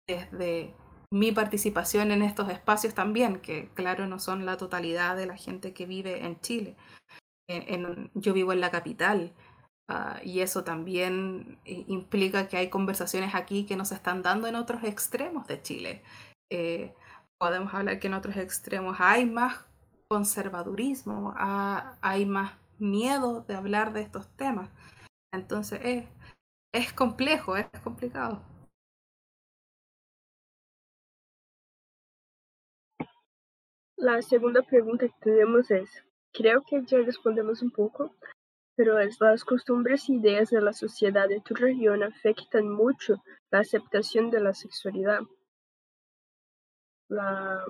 [0.08, 0.74] desde
[1.12, 5.74] mi participación en estos espacios también, que claro no son la totalidad de la gente
[5.74, 6.76] que vive en Chile.
[8.16, 9.34] yo vivo en la capital
[9.90, 14.48] Ah, y eso también eh, implica que hay conversaciones aquí que no se están dando
[14.48, 16.04] en otros extremos de Chile.
[16.50, 16.94] Eh,
[17.38, 19.66] podemos hablar que en otros extremos hay más
[20.08, 24.70] conservadurismo, ah, hay más miedo de hablar de estos temas.
[25.34, 26.06] Entonces es,
[26.74, 28.42] es complejo, es complicado.
[34.04, 35.90] La segunda pregunta que tenemos es,
[36.34, 38.14] creo que ya respondemos un poco,
[38.76, 44.30] pero las costumbres y ideas de la sociedad de tu región afectan mucho la aceptación
[44.30, 45.22] de la sexualidad.
[47.08, 47.64] La,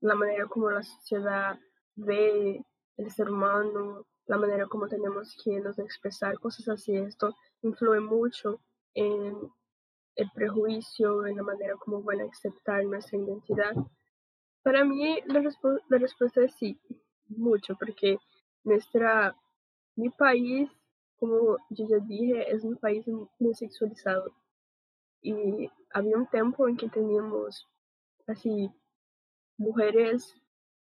[0.00, 1.56] manera como la sociedad
[1.94, 2.60] ve
[2.96, 6.96] el ser humano, la manera como tenemos que nos expresar, cosas así.
[6.96, 8.60] Esto influye mucho
[8.94, 9.48] en
[10.16, 13.76] el prejuicio, en la manera como van a aceptar nuestra identidad.
[14.68, 15.40] Para mí la,
[15.88, 16.78] la respuesta es sí,
[17.28, 18.18] mucho, porque
[18.64, 19.34] nuestra,
[19.96, 20.68] mi país,
[21.18, 23.06] como yo ya dije, es un país
[23.38, 24.30] muy sexualizado.
[25.22, 27.66] Y había un tiempo en que teníamos
[28.26, 28.70] así
[29.56, 30.34] mujeres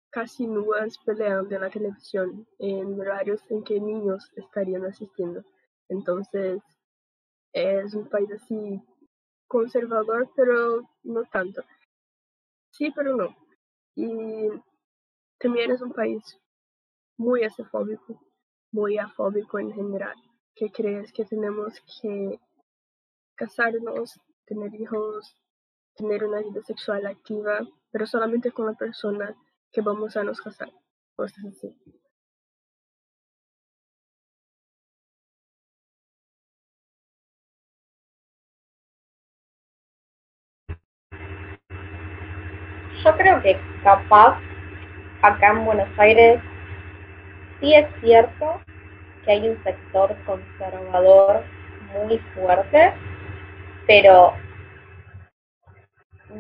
[0.10, 5.46] casi nuas peleando en la televisión en horarios en que niños estarían asistiendo.
[5.88, 6.62] Entonces,
[7.54, 8.82] es un país así
[9.48, 11.64] conservador, pero no tanto.
[12.72, 13.47] Sí, pero no.
[13.98, 14.50] Y
[15.40, 16.22] también es un país
[17.18, 18.22] muy acefóbico,
[18.72, 20.14] muy afóbico en general,
[20.54, 22.40] que crees que tenemos que
[23.34, 25.36] casarnos, tener hijos,
[25.96, 29.36] tener una vida sexual activa, pero solamente con la persona
[29.72, 30.72] que vamos a nos casar,
[31.16, 31.76] cosas así.
[43.04, 44.38] Yo creo que capaz
[45.22, 46.42] acá en Buenos Aires
[47.62, 48.60] sí es cierto
[49.24, 51.42] que hay un sector conservador
[51.94, 52.92] muy fuerte,
[53.88, 54.34] pero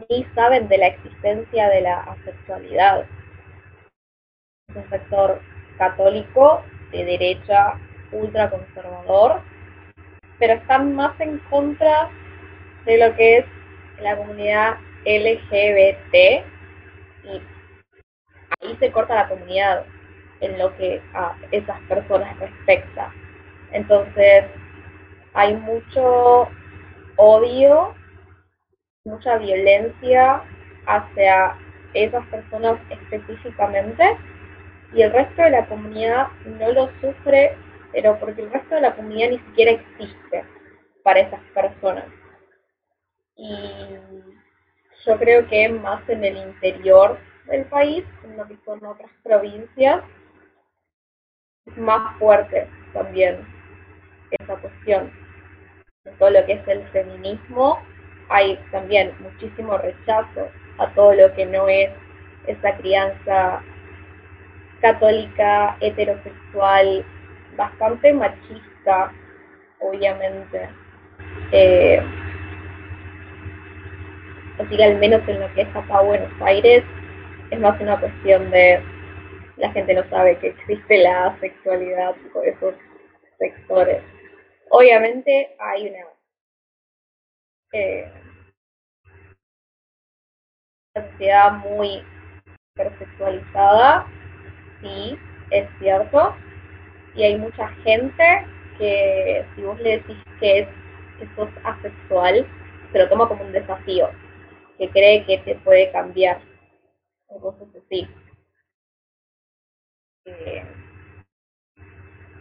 [0.09, 3.05] ni saben de la existencia de la asexualidad.
[4.67, 5.41] Es un sector
[5.77, 7.79] católico de derecha
[8.11, 9.41] ultraconservador,
[10.37, 12.09] pero están más en contra
[12.83, 13.45] de lo que es
[14.01, 16.56] la comunidad LGBT
[17.27, 17.41] y
[18.61, 19.85] ahí se corta la comunidad
[20.41, 23.11] en lo que a esas personas respecta.
[23.71, 24.45] Entonces,
[25.33, 26.47] hay mucho
[27.17, 27.95] odio,
[29.05, 30.41] mucha violencia
[30.85, 31.55] hacia
[31.93, 34.17] esas personas específicamente
[34.93, 37.57] y el resto de la comunidad no lo sufre,
[37.91, 40.45] pero porque el resto de la comunidad ni siquiera existe
[41.03, 42.05] para esas personas.
[43.35, 43.55] Y
[45.07, 50.03] yo creo que más en el interior del país, en lo que son otras provincias,
[51.65, 53.47] es más fuerte también
[54.31, 55.11] esa cuestión.
[56.05, 57.79] En todo lo que es el feminismo
[58.29, 61.89] hay también muchísimo rechazo a todo lo que no es
[62.45, 63.61] esa crianza
[64.81, 67.05] católica, heterosexual,
[67.55, 69.11] bastante machista,
[69.79, 70.69] obviamente.
[71.51, 72.01] Eh,
[74.59, 76.83] así que al menos en lo que es acá Buenos Aires,
[77.51, 78.81] es más una cuestión de
[79.57, 82.75] la gente no sabe que existe la sexualidad por esos
[83.39, 84.03] sectores.
[84.69, 86.05] Obviamente hay una
[87.73, 88.11] eh,
[90.95, 92.03] sociedad muy
[92.75, 94.05] persexualizada,
[94.81, 95.17] sí,
[95.51, 96.35] es cierto,
[97.15, 98.45] y hay mucha gente
[98.77, 100.67] que si vos le decís que es
[101.19, 102.45] que sos asexual,
[102.91, 104.11] se lo toma como un desafío,
[104.77, 106.41] que cree que te puede cambiar,
[107.27, 108.07] cosas así.
[110.25, 110.63] Eh,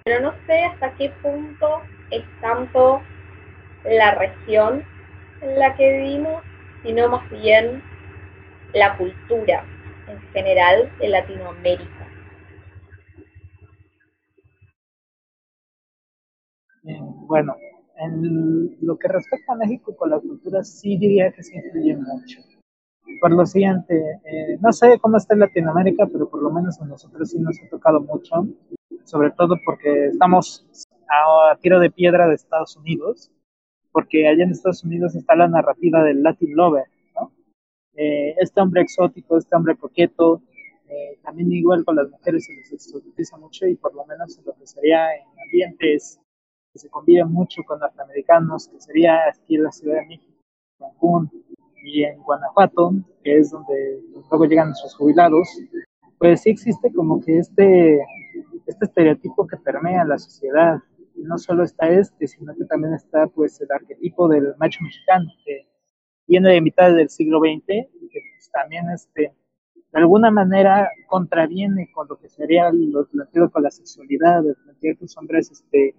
[0.05, 3.03] pero no sé hasta qué punto es tanto
[3.85, 4.85] la región
[5.41, 6.43] en la que vivimos,
[6.83, 7.83] sino más bien
[8.73, 9.65] la cultura
[10.09, 12.07] en general de Latinoamérica.
[17.27, 17.57] bueno,
[17.99, 22.41] en lo que respecta a México con la cultura, sí diría que se influye mucho.
[23.21, 26.85] Por lo siguiente, eh, no sé cómo está en Latinoamérica, pero por lo menos a
[26.85, 28.47] nosotros sí nos ha tocado mucho,
[29.05, 30.67] sobre todo porque estamos
[31.09, 33.31] a tiro de piedra de Estados Unidos,
[33.93, 37.33] porque allá en Estados Unidos está la narrativa del Latin Lover, ¿no?
[37.95, 40.43] Eh, este hombre exótico, este hombre coqueto,
[40.89, 44.45] eh, también igual con las mujeres se les exotiza mucho y por lo menos en
[44.45, 46.21] lo que en ambientes
[46.77, 50.35] que se conviven mucho con norteamericanos, que sería aquí en la Ciudad de México,
[50.79, 51.31] Cancún
[51.83, 52.93] y en Guanajuato,
[53.25, 55.49] que es donde luego llegan nuestros jubilados,
[56.19, 57.99] pues sí existe como que este,
[58.67, 60.79] este estereotipo que permea la sociedad,
[61.15, 65.67] no solo está este, sino que también está pues el arquetipo del macho mexicano, que
[66.27, 69.33] viene de mitad del siglo XX y que pues, también este,
[69.93, 75.03] de alguna manera contraviene con lo que sería lo planteado con la sexualidad, plantear que
[75.05, 75.95] los hombres este,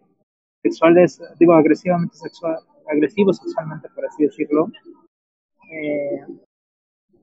[0.69, 2.57] sexuales, digo, agresivamente sexual,
[2.89, 4.67] agresivos sexualmente, por así decirlo.
[5.71, 6.21] Eh,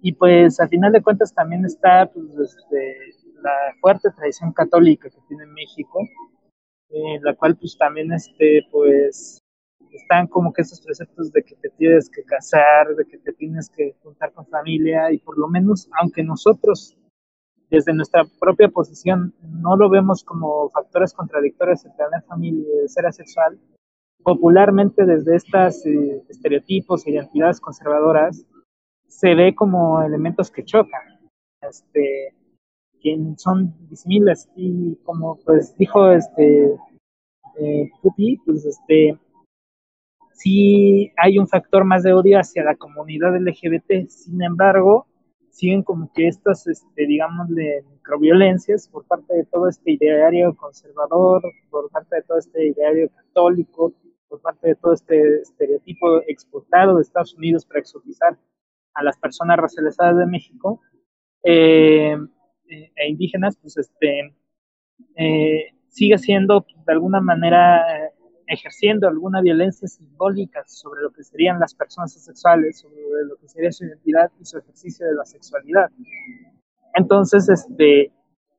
[0.00, 5.20] y pues al final de cuentas también está pues, este, la fuerte tradición católica que
[5.28, 6.00] tiene México,
[6.90, 9.38] en la cual pues también este pues
[9.90, 13.70] están como que esos preceptos de que te tienes que casar, de que te tienes
[13.70, 16.96] que juntar con familia y por lo menos aunque nosotros
[17.70, 23.06] desde nuestra propia posición no lo vemos como factores contradictorios entre tener familia y ser
[23.06, 23.58] asexual,
[24.22, 28.44] popularmente desde estos eh, estereotipos e identidades conservadoras
[29.06, 31.02] se ve como elementos que chocan,
[31.60, 32.34] este,
[33.00, 36.74] que son disímiles y como pues dijo este
[37.60, 39.18] eh, Pupi, pues este
[40.32, 45.06] sí hay un factor más de odio hacia la comunidad LGBT, sin embargo,
[45.54, 51.42] siguen como que estas, este, digamos, de microviolencias por parte de todo este ideario conservador,
[51.70, 53.94] por parte de todo este ideario católico,
[54.28, 58.36] por parte de todo este estereotipo exportado de Estados Unidos para exotizar
[58.94, 60.80] a las personas racializadas de México
[61.44, 62.16] eh,
[62.68, 64.34] eh, e indígenas, pues este
[65.16, 68.12] eh, sigue siendo de alguna manera
[68.46, 73.72] ejerciendo alguna violencia simbólica sobre lo que serían las personas sexuales, sobre lo que sería
[73.72, 75.90] su identidad y su ejercicio de la sexualidad.
[76.94, 78.12] Entonces, este,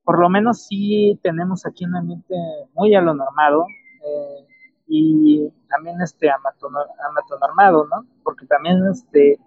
[0.03, 2.35] por lo menos sí tenemos aquí un ambiente
[2.73, 3.65] muy a lo normado
[4.05, 4.47] eh,
[4.87, 8.05] y también este amatonormado, ¿no?
[8.23, 9.39] Porque también este,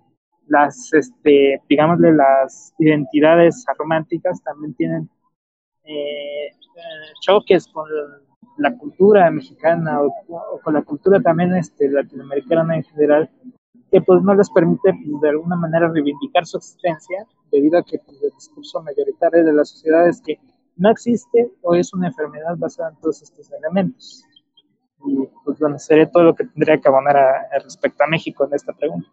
[0.46, 5.10] las, este, digámosle, las identidades románticas también tienen
[5.84, 6.50] eh,
[7.20, 7.86] choques con
[8.58, 10.12] la cultura mexicana o,
[10.62, 13.30] con la cultura también este, latinoamericana en general,
[13.90, 17.98] que pues no les permite pues, de alguna manera reivindicar su existencia debido a que
[17.98, 20.38] pues, el discurso mayoritario de la sociedad es que
[20.76, 24.24] no existe o es una enfermedad basada en todos estos elementos.
[25.04, 28.54] Y pues bueno, sería todo lo que tendría que abonar a, respecto a México en
[28.54, 29.08] esta pregunta.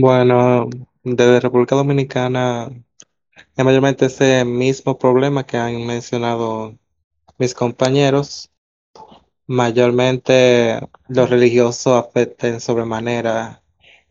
[0.00, 0.68] Bueno,
[1.02, 2.70] desde República Dominicana
[3.56, 6.76] es mayormente ese mismo problema que han mencionado
[7.38, 8.50] mis compañeros.
[9.46, 13.62] Mayormente lo religioso afecta en sobremanera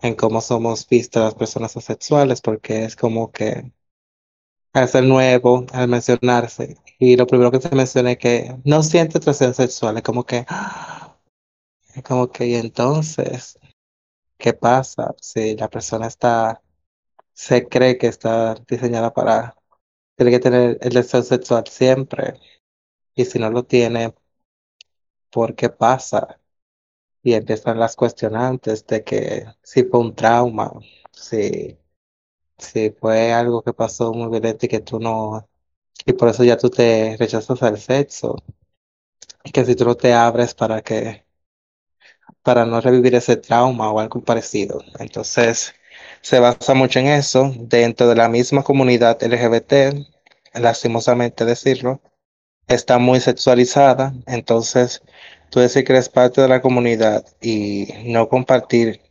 [0.02, 3.72] en cómo somos vistas las personas asexuales, porque es como que
[4.74, 9.18] al ser nuevo, al mencionarse, y lo primero que se menciona es que no siente
[9.18, 10.46] atracción sexual, es como que,
[11.96, 13.60] es como que, y entonces,
[14.38, 16.62] ¿qué pasa si la persona está
[17.34, 19.56] se cree que está diseñada para,
[20.18, 22.40] tiene que tener el deseo sexual siempre.
[23.16, 24.14] Y si no lo tiene,
[25.30, 26.40] ¿por qué pasa?
[27.24, 30.72] Y empiezan las cuestionantes de que si fue un trauma,
[31.12, 31.78] si,
[32.58, 35.50] si fue algo que pasó muy violento y que tú no,
[36.06, 38.38] y por eso ya tú te rechazas al sexo.
[39.46, 41.26] Y que si tú no te abres para que,
[42.42, 44.80] para no revivir ese trauma o algo parecido.
[45.00, 45.74] Entonces,
[46.24, 49.94] se basa mucho en eso dentro de la misma comunidad LGBT,
[50.54, 52.02] lastimosamente decirlo,
[52.68, 55.02] está muy sexualizada, entonces
[55.52, 59.02] tú decir que eres parte de la comunidad y no compartir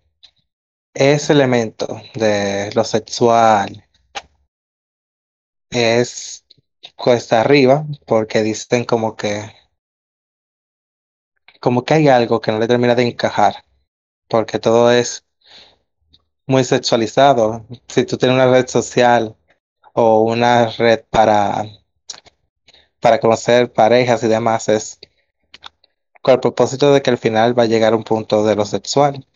[0.95, 3.87] ese elemento de lo sexual
[5.71, 6.45] es
[6.97, 9.53] cuesta arriba porque dicen como que
[11.61, 13.65] como que hay algo que no le termina de encajar
[14.29, 15.22] porque todo es
[16.47, 17.67] muy sexualizado.
[17.89, 19.37] Si tú tienes una red social
[19.95, 21.65] o una red para,
[23.01, 24.99] para conocer parejas y demás, es
[26.23, 29.27] con el propósito de que al final va a llegar un punto de lo sexual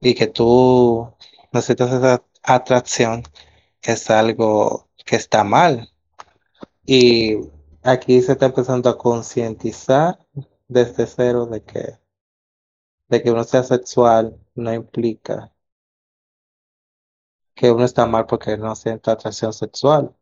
[0.00, 1.14] y que tú
[1.52, 3.22] necesitas esa atracción
[3.82, 5.90] es algo que está mal.
[6.86, 7.36] Y
[7.82, 10.18] aquí se está empezando a concientizar
[10.68, 11.98] desde cero de que,
[13.08, 15.52] de que uno sea sexual no implica
[17.56, 20.14] que uno está mal porque no siente atracción sexual,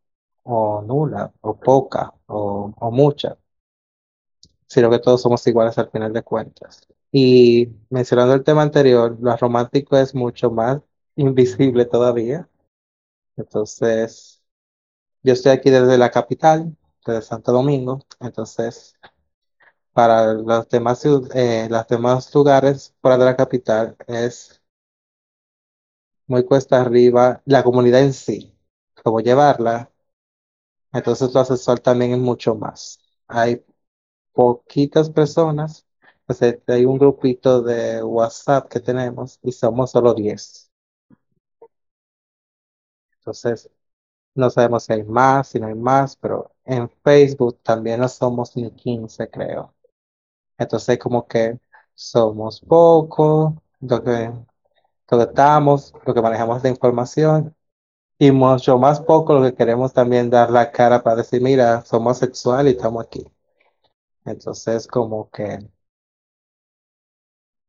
[0.44, 3.38] o nula, o poca, o, mucha,
[4.66, 6.86] sino que todos somos iguales al final de cuentas.
[7.12, 10.80] Y mencionando el tema anterior, lo romántico es mucho más
[11.16, 12.48] invisible todavía.
[13.36, 14.42] Entonces,
[15.22, 16.76] yo estoy aquí desde la capital,
[17.06, 18.96] desde Santo Domingo, entonces
[19.92, 21.04] para los demás,
[21.34, 24.60] eh, los demás lugares fuera de la capital es
[26.26, 28.54] muy cuesta arriba la comunidad en sí,
[29.02, 29.90] cómo llevarla.
[30.94, 32.98] Entonces lo asesor también es mucho más.
[33.28, 33.62] Hay
[34.32, 35.86] poquitas personas,
[36.26, 40.70] pues hay un grupito de WhatsApp que tenemos y somos solo 10.
[43.18, 43.70] Entonces,
[44.34, 48.56] no sabemos si hay más, si no hay más, pero en Facebook también no somos
[48.56, 49.74] ni 15, creo.
[50.58, 51.58] Entonces, como que
[51.94, 54.02] somos pocos, lo
[55.24, 57.54] estamos, lo que manejamos de información
[58.18, 62.18] y mucho más poco lo que queremos también dar la cara para decir, mira, somos
[62.18, 63.24] sexual y estamos aquí.
[64.26, 65.60] Entonces, como que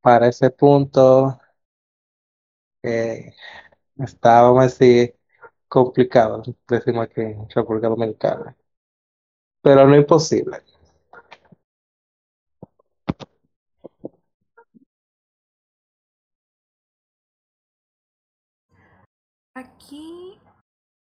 [0.01, 1.37] para ese punto,
[2.83, 3.33] eh,
[3.97, 4.65] Está, vamos a
[5.67, 8.57] complicado, decimos aquí en República Dominicana.
[9.61, 10.63] Pero no imposible.
[19.85, 20.39] Aquí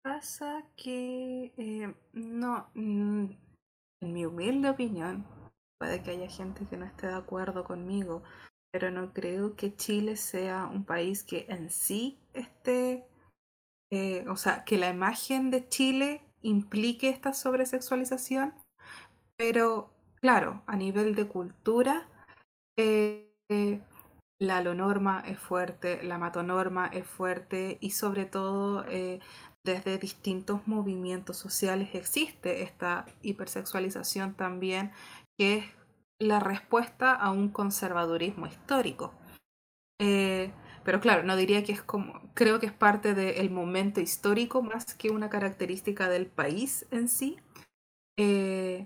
[0.01, 3.25] pasa que eh, no, mm,
[4.01, 5.27] en mi humilde opinión,
[5.79, 8.23] puede que haya gente que no esté de acuerdo conmigo,
[8.71, 13.05] pero no creo que Chile sea un país que en sí esté,
[13.91, 18.55] eh, o sea, que la imagen de Chile implique esta sobresexualización,
[19.37, 22.09] pero claro, a nivel de cultura,
[22.75, 23.29] eh,
[24.43, 29.19] la alonorma es fuerte, la matonorma es fuerte y sobre todo eh,
[29.63, 34.91] desde distintos movimientos sociales existe esta hipersexualización también,
[35.37, 35.65] que es
[36.19, 39.13] la respuesta a un conservadurismo histórico.
[39.99, 40.51] Eh,
[40.83, 44.93] pero claro, no diría que es como, creo que es parte del momento histórico más
[44.95, 47.37] que una característica del país en sí.
[48.17, 48.85] Eh,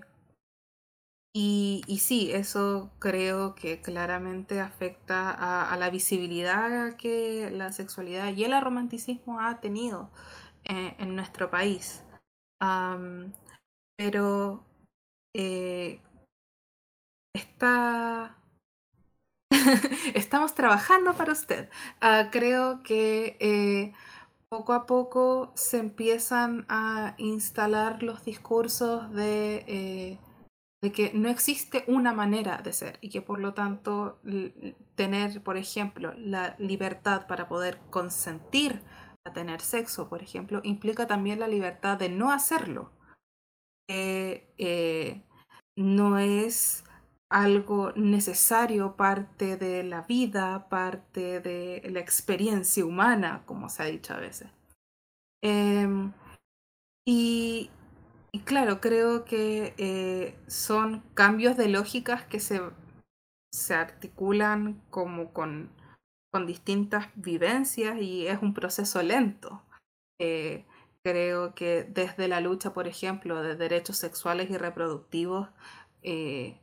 [1.40, 8.60] y, sí, eso creo que claramente afecta a, la visibilidad que la sexualidad y el
[8.60, 10.10] romanticismo ha tenido
[10.64, 12.02] en, en nuestro país.
[13.96, 14.64] Pero
[15.32, 16.00] eh,
[17.32, 18.36] está...
[20.14, 21.68] Estamos trabajando para usted.
[22.02, 23.92] Uh, creo que eh,
[24.48, 30.18] poco a poco se empiezan a instalar los discursos de eh,
[30.80, 34.20] de que no existe una manera de ser y que por lo tanto
[34.94, 38.82] tener, por ejemplo, la libertad para poder consentir
[39.24, 42.92] a tener sexo, por ejemplo, implica también la libertad de no hacerlo.
[43.88, 45.22] Eh, eh,
[45.76, 46.84] no es
[47.30, 54.14] algo necesario, parte de la vida, parte de la experiencia humana, como se ha dicho
[54.14, 54.50] a veces.
[55.42, 55.86] Eh,
[57.06, 57.70] y,
[58.38, 62.60] y claro, creo que eh, son cambios de lógicas que se,
[63.50, 65.72] se articulan como con,
[66.30, 69.64] con, distintas vivencias y es un proceso lento.
[70.20, 70.64] Eh,
[71.02, 75.48] creo que desde la lucha, por ejemplo, de derechos sexuales y reproductivos,
[76.02, 76.60] eh,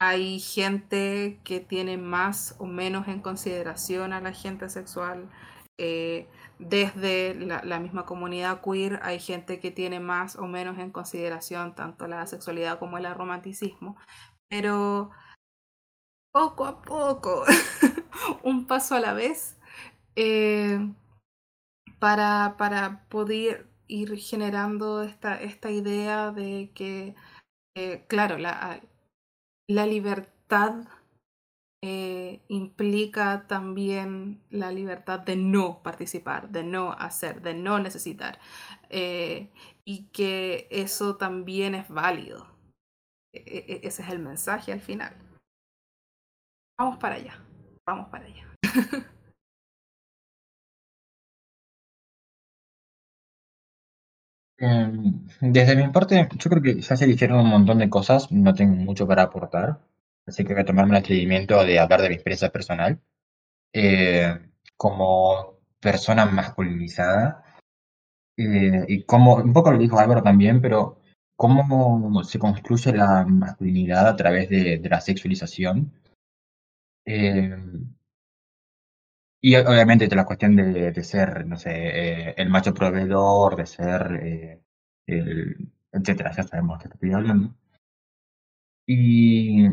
[0.00, 5.30] hay gente que tiene más o menos en consideración a la gente sexual.
[5.78, 6.26] Eh,
[6.58, 12.06] desde la, misma comunidad queer hay gente que tiene más o menos en consideración tanto
[12.06, 13.96] la sexualidad como el romanticismo,
[14.48, 15.10] pero
[16.32, 17.44] poco a poco,
[18.42, 19.58] un paso a la vez,
[20.16, 20.78] eh,
[21.98, 27.14] para, para poder ir generando esta, esta idea de que,
[27.76, 28.80] eh, claro, la,
[29.68, 30.86] la libertad
[31.86, 38.40] eh, implica también la libertad de no participar, de no hacer, de no necesitar.
[38.90, 39.50] Eh,
[39.84, 42.48] y que eso también es válido.
[43.32, 43.40] E,
[43.82, 45.14] e ese es el mensaje al final.
[46.78, 47.34] Vamos para allá,
[47.86, 48.44] vamos para allá.
[54.58, 58.54] Em, desde mi parte, yo creo que ya se dijeron un montón de cosas, no
[58.54, 59.78] tengo mucho para aportar.
[60.26, 63.00] Así que voy a tomarme el atrevimiento de hablar de mi experiencia personal.
[63.72, 64.38] Eh,
[64.76, 67.44] como persona masculinizada,
[68.36, 71.00] eh, y como, un poco lo dijo Álvaro también, pero
[71.36, 75.92] cómo se construye la masculinidad a través de, de la sexualización.
[77.04, 77.56] Eh,
[79.40, 83.66] y obviamente de la cuestión de, de ser, no sé, eh, el macho proveedor, de
[83.66, 84.62] ser, eh,
[85.06, 87.54] el, etcétera, ya sabemos que estoy hablando.
[88.86, 89.66] Y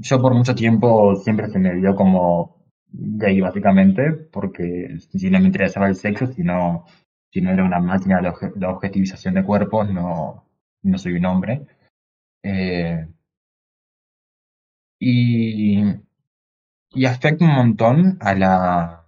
[0.00, 2.58] yo por mucho tiempo siempre se me vio como
[2.90, 6.86] gay, básicamente, porque si no me interesaba el sexo, si no,
[7.32, 10.44] si no era una máquina de, de objetivización de cuerpos, no,
[10.82, 11.66] no soy un hombre.
[12.42, 13.06] Eh,
[15.00, 15.82] y,
[16.92, 19.06] y afecta un montón a la,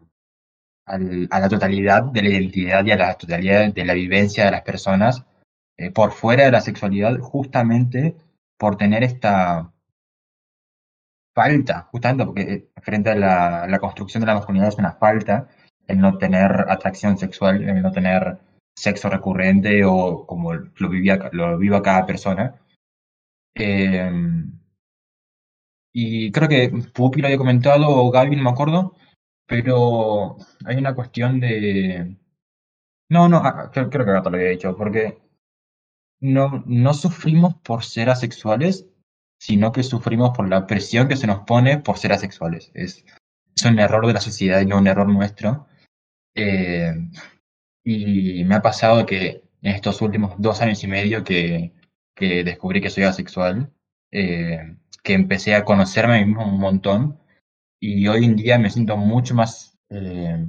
[0.87, 4.63] a la totalidad de la identidad y a la totalidad de la vivencia de las
[4.63, 5.25] personas
[5.77, 8.17] eh, por fuera de la sexualidad, justamente
[8.59, 9.73] por tener esta
[11.41, 15.49] falta, justamente porque eh, frente a la, la, construcción de la masculinidad es una falta
[15.87, 18.39] el no tener atracción sexual, el no tener
[18.77, 22.61] sexo recurrente o como lo, vivía, lo viva cada persona.
[23.55, 24.11] Eh,
[25.93, 28.95] y creo que Pupi lo había comentado, o Gaby, no me acuerdo,
[29.47, 30.37] pero
[30.67, 32.17] hay una cuestión de...
[33.09, 35.19] No, no, ah, creo, creo que Gato lo había dicho, porque
[36.21, 38.87] no, no sufrimos por ser asexuales,
[39.41, 42.71] sino que sufrimos por la presión que se nos pone por ser asexuales.
[42.75, 43.05] Es,
[43.57, 45.67] es un error de la sociedad y no un error nuestro.
[46.35, 46.93] Eh,
[47.83, 51.73] y me ha pasado que en estos últimos dos años y medio que,
[52.15, 53.73] que descubrí que soy asexual,
[54.13, 57.19] eh, que empecé a conocerme a mí mismo un montón
[57.81, 60.47] y hoy en día me siento mucho más eh,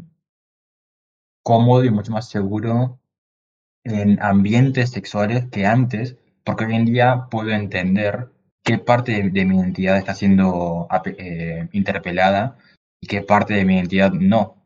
[1.44, 3.00] cómodo y mucho más seguro
[3.86, 8.30] en ambientes sexuales que antes, porque hoy en día puedo entender
[8.64, 12.58] qué parte de, mi identidad está siendo eh, interpelada
[13.00, 14.58] y qué parte de mi identidad no.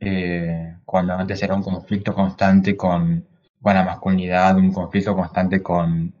[0.00, 3.26] Eh, cuando antes era un conflicto constante con,
[3.60, 6.14] con la masculinidad, un conflicto constante con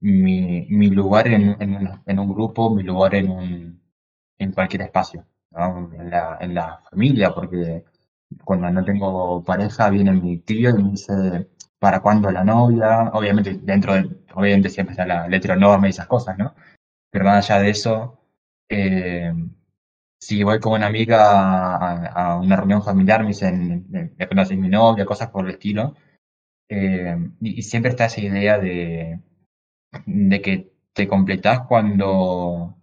[0.00, 3.82] mi, mi lugar en, en un, en un grupo, mi lugar en un,
[4.38, 5.24] en cualquier espacio.
[5.54, 7.84] En la, en la familia, porque
[8.44, 11.46] cuando no tengo pareja viene mi tío y me dice,
[11.78, 13.10] ¿para cuándo la novia?
[13.12, 16.54] Obviamente dentro de, obviamente siempre está la, heteronorma y esas cosas, ¿no?
[17.10, 18.20] Pero más allá de eso,
[18.68, 19.32] eh,
[20.20, 24.68] si voy con una amiga a, a una reunión familiar, me dicen, me, conoces mi
[24.68, 25.94] novia, cosas por el estilo,
[26.68, 29.20] eh, y, y siempre está esa idea de,
[30.06, 32.76] de que te completás cuando,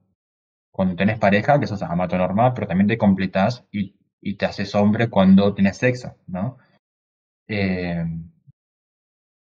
[0.71, 4.45] cuando tenés pareja, que eso es amato normal, pero también te completás y, y te
[4.45, 6.57] haces hombre cuando tenés sexo, ¿no?
[7.47, 8.05] Eh,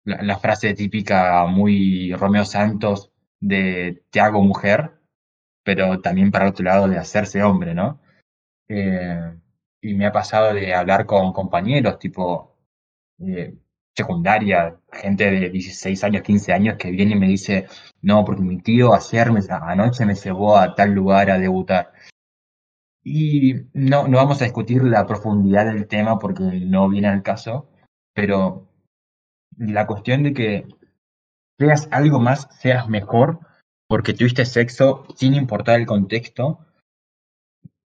[0.06, 4.92] la, frase típica muy Romeo Santos de te hago mujer,
[5.64, 8.00] pero también para otro lado de hacerse hombre, ¿no?
[8.68, 9.36] Eh,
[9.82, 12.56] y me ha pasado de hablar con compañeros tipo
[13.20, 13.54] eh,
[13.96, 17.66] secundaria, gente de 16 años, 15 años que viene y me dice,
[18.02, 21.92] no, porque mi tío ayer, me- anoche me llevó a tal lugar a debutar.
[23.04, 27.70] Y no, no vamos a discutir la profundidad del tema porque no viene al caso,
[28.12, 28.68] pero
[29.56, 30.66] la cuestión de que
[31.58, 33.40] seas algo más, seas mejor,
[33.88, 36.60] porque tuviste sexo sin importar el contexto,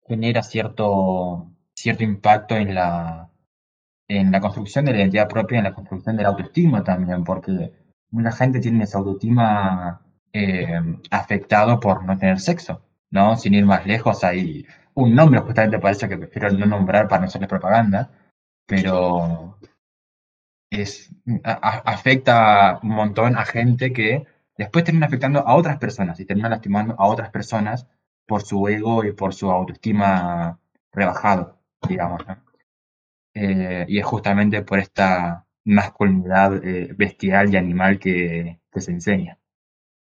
[0.08, 3.30] genera cierto, cierto impacto en la,
[4.08, 7.74] en la construcción de la identidad propia, en la construcción de la autoestima también, porque
[8.10, 10.02] mucha gente tiene esa autoestima
[10.34, 10.80] eh,
[11.12, 13.36] afectado por no tener sexo, ¿no?
[13.38, 17.22] Sin ir más lejos, hay un nombre justamente para eso que prefiero no nombrar para
[17.22, 18.12] no hacerle propaganda,
[18.66, 19.58] pero
[20.72, 21.12] es,
[21.44, 24.26] a- afecta un montón a gente que
[24.58, 27.88] después termina afectando a otras personas y termina lastimando a otras personas
[28.28, 30.60] por su ego y por su autoestima
[30.94, 31.60] rebajado,
[31.90, 32.24] digamos.
[33.34, 39.38] Eh, y es justamente por esta masculinidad eh, bestial y animal que, que se enseña.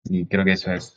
[0.05, 0.95] Y creo que eso es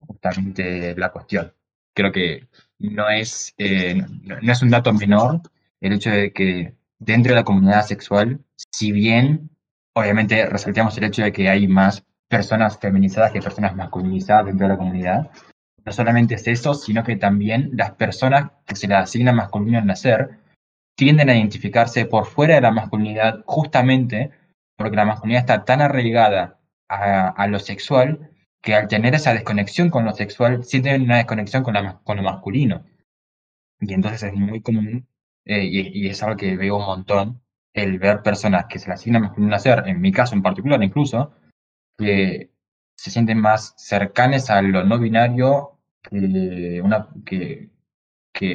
[0.00, 1.54] justamente la cuestión.
[1.94, 2.48] Creo que
[2.80, 5.42] no es, eh, no es un dato menor
[5.80, 8.40] el hecho de que dentro de la comunidad sexual,
[8.70, 9.50] si bien
[9.94, 14.72] obviamente resaltamos el hecho de que hay más personas feminizadas que personas masculinizadas dentro de
[14.72, 15.30] la comunidad,
[15.84, 19.86] no solamente es eso, sino que también las personas que se les asigna masculino al
[19.86, 20.38] nacer
[20.96, 24.30] tienden a identificarse por fuera de la masculinidad justamente
[24.76, 28.30] porque la masculinidad está tan arraigada a, lo sexual
[28.60, 32.22] que al tener esa desconexión con lo sexual sienten una desconexión con, la, con lo
[32.22, 32.84] masculino.
[33.80, 35.06] Y entonces es muy común,
[35.44, 38.94] eh, y, y es algo que veo un montón, el ver personas que se le
[38.94, 41.34] asigna masculino al nacer, en mi caso en particular incluso,
[41.98, 42.50] que
[42.96, 47.70] se sienten más cercanas a lo no binario que, una, que,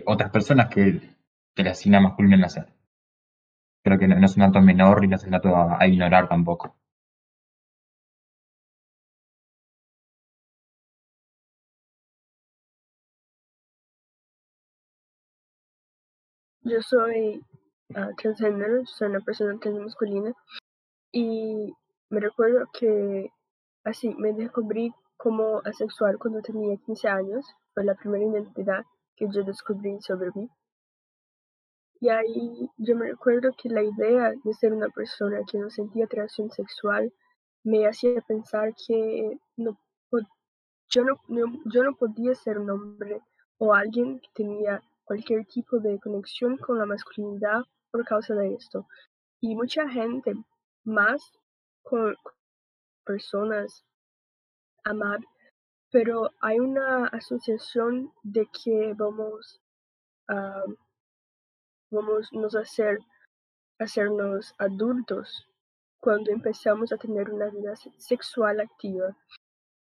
[0.06, 1.16] otras personas que,
[1.56, 2.68] que le asignan masculino al nacer.
[3.84, 6.76] Creo que no, es un dato menor y no es un dato a ignorar tampoco.
[16.70, 17.42] Yo soy
[17.96, 20.34] ah, transgénero, soy una persona transmasculina
[21.12, 21.74] y
[22.10, 23.30] me recuerdo que
[23.84, 27.46] así me descubrí como asexual cuando tenía 15 años.
[27.74, 28.84] Fue la primera identidad
[29.16, 30.50] que yo descubrí sobre mí.
[32.00, 36.06] Y ahí yo me recuerdo que la idea de ser una persona que no sentía
[36.06, 37.12] atracción sexual
[37.64, 39.78] me hacía pensar que no,
[40.90, 41.20] yo, no-
[41.74, 43.22] yo no podía ser un hombre
[43.58, 48.88] o alguien que tenía cualquier tipo de conexión con la masculinidad por causa de esto.
[49.40, 50.34] Y mucha gente
[50.84, 51.32] más
[51.82, 52.16] con
[53.06, 53.86] personas
[54.84, 55.20] amar,
[55.92, 59.62] pero hay una asociación de que vamos
[60.28, 60.64] a
[61.90, 63.00] vamos nos hacer
[63.80, 65.48] hacernos adultos
[66.02, 69.16] cuando empezamos a tener una vida se- sexual activa.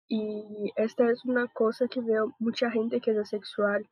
[0.08, 3.90] Y esta es una cosa que veo mucha gente que es asexual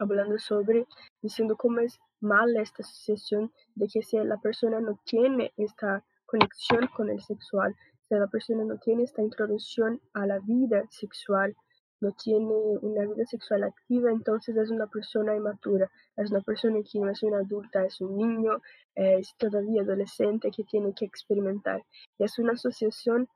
[0.00, 0.86] hablando sobre,
[1.22, 6.88] diciendo cómo es mala esta asociación de que si la persona no tiene esta conexión
[6.88, 7.76] con el sexual,
[8.08, 11.54] si la persona no tiene esta introducción a la vida sexual,
[12.00, 16.98] no tiene una vida sexual activa, entonces es una persona inmatura, es una persona que
[16.98, 18.62] no es una adulta, es un niño,
[18.94, 21.84] es todavía adolescente que tiene que experimentar.
[22.18, 23.28] Y es una asociación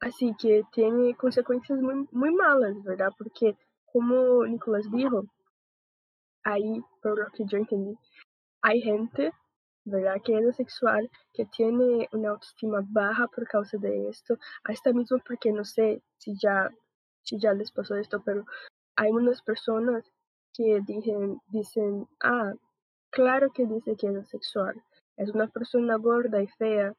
[0.00, 3.12] así que tiene consecuencias muy, muy malas, ¿verdad?
[3.18, 5.26] Porque como Nicolás dijo,
[6.46, 7.98] ahí, por lo que yo entendí,
[8.62, 9.32] hay gente,
[9.84, 10.22] ¿verdad?
[10.24, 15.52] Que es sexual, que tiene una autoestima baja por causa de esto, hasta mismo porque
[15.52, 16.70] no sé si ya,
[17.22, 18.44] si ya les pasó esto, pero
[18.96, 20.04] hay unas personas
[20.54, 22.52] que dicen, dicen, ah,
[23.10, 24.80] claro que dice que es sexual,
[25.16, 26.94] es una persona gorda y fea,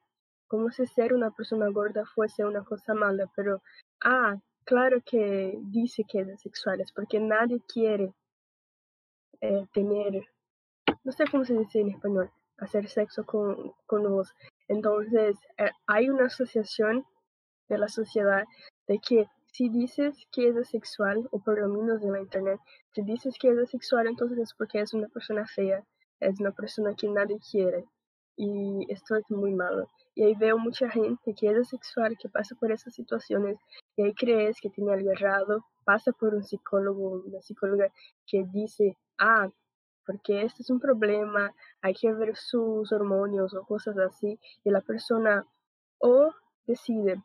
[0.46, 3.62] como si ser una persona gorda fuese una cosa mala, pero,
[4.04, 8.12] ah, claro que dice que es sexual, es porque nadie quiere
[9.40, 10.26] eh, tener,
[11.04, 14.22] no sé cómo se dice en español, hacer sexo con, con.
[14.68, 17.04] Entonces, eh, hay una asociación
[17.68, 18.44] de la sociedad
[18.86, 22.60] de que si dices que es sexual, o por lo menos en la internet,
[22.92, 25.84] si dices que es sexual, entonces es porque es una persona fea,
[26.20, 27.84] es una persona que nadie quiere.
[28.36, 29.88] Y esto es muy malo.
[30.14, 33.58] Y ahí veo mucha gente que es sexual, que pasa por esas situaciones,
[33.96, 37.90] y ahí crees que tiene algo errado, pasa por un psicólogo, una psicóloga
[38.26, 39.50] que dice, ah,
[40.06, 44.80] porque este es un problema, hay que ver sus hormonios o cosas así, y la
[44.80, 45.46] persona
[45.98, 46.32] o
[46.66, 47.22] decide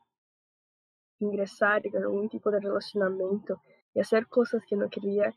[1.19, 3.61] ingresar en algún tipo de relacionamiento
[3.93, 5.33] y hacer cosas que no quería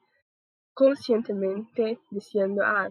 [0.74, 2.90] conscientemente diciendo, ah,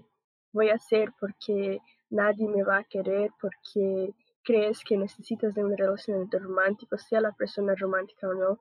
[0.53, 4.13] voy a hacer porque nadie me va a querer, porque
[4.43, 8.59] crees que necesitas de un relacionamiento romántico, sea la persona romántica o no,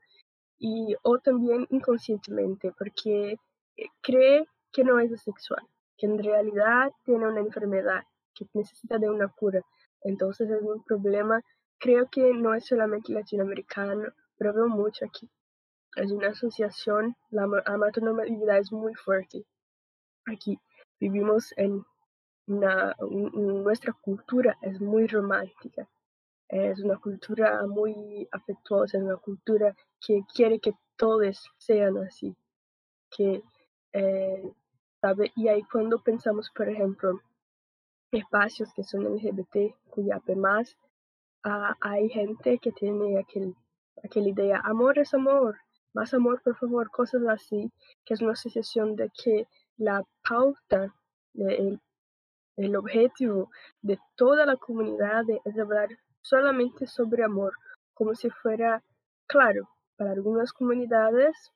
[0.58, 3.38] y o también inconscientemente, porque
[3.76, 5.64] eh, cree que no es asexual,
[5.96, 8.02] que en realidad tiene una enfermedad,
[8.34, 9.62] que necesita de una cura.
[10.02, 11.40] Entonces es un problema,
[11.78, 15.30] creo que no es solamente latinoamericano, pero veo mucho aquí.
[15.96, 19.44] Es una asociación, la amatonormatividad es muy fuerte.
[20.26, 20.58] Aquí
[20.98, 21.84] vivimos en
[22.46, 25.88] una, nuestra cultura es muy romántica,
[26.48, 32.36] es una cultura muy afectuosa, es una cultura que quiere que todos sean así,
[33.10, 33.42] que
[33.92, 34.52] eh,
[35.36, 37.20] y ahí cuando pensamos, por ejemplo,
[38.10, 40.76] espacios que son LGBT, cuya más,
[41.42, 43.54] ah, hay gente que tiene aquel,
[44.02, 45.58] aquella idea, amor es amor,
[45.92, 47.70] más amor, por favor, cosas así,
[48.04, 49.46] que es una asociación de que
[49.76, 50.94] la pauta,
[51.34, 51.80] el,
[52.56, 53.50] el objetivo
[53.82, 55.88] de toda la comunidad es hablar
[56.22, 57.52] solamente sobre amor,
[57.92, 58.82] como si fuera,
[59.26, 61.52] claro, para algunas comunidades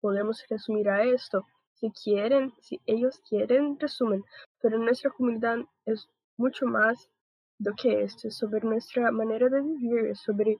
[0.00, 1.46] podemos resumir a esto,
[1.78, 4.24] si quieren, si ellos quieren, resumen,
[4.60, 7.10] pero nuestra comunidad es mucho más
[7.58, 10.58] do que esto, es sobre nuestra manera de vivir, sobre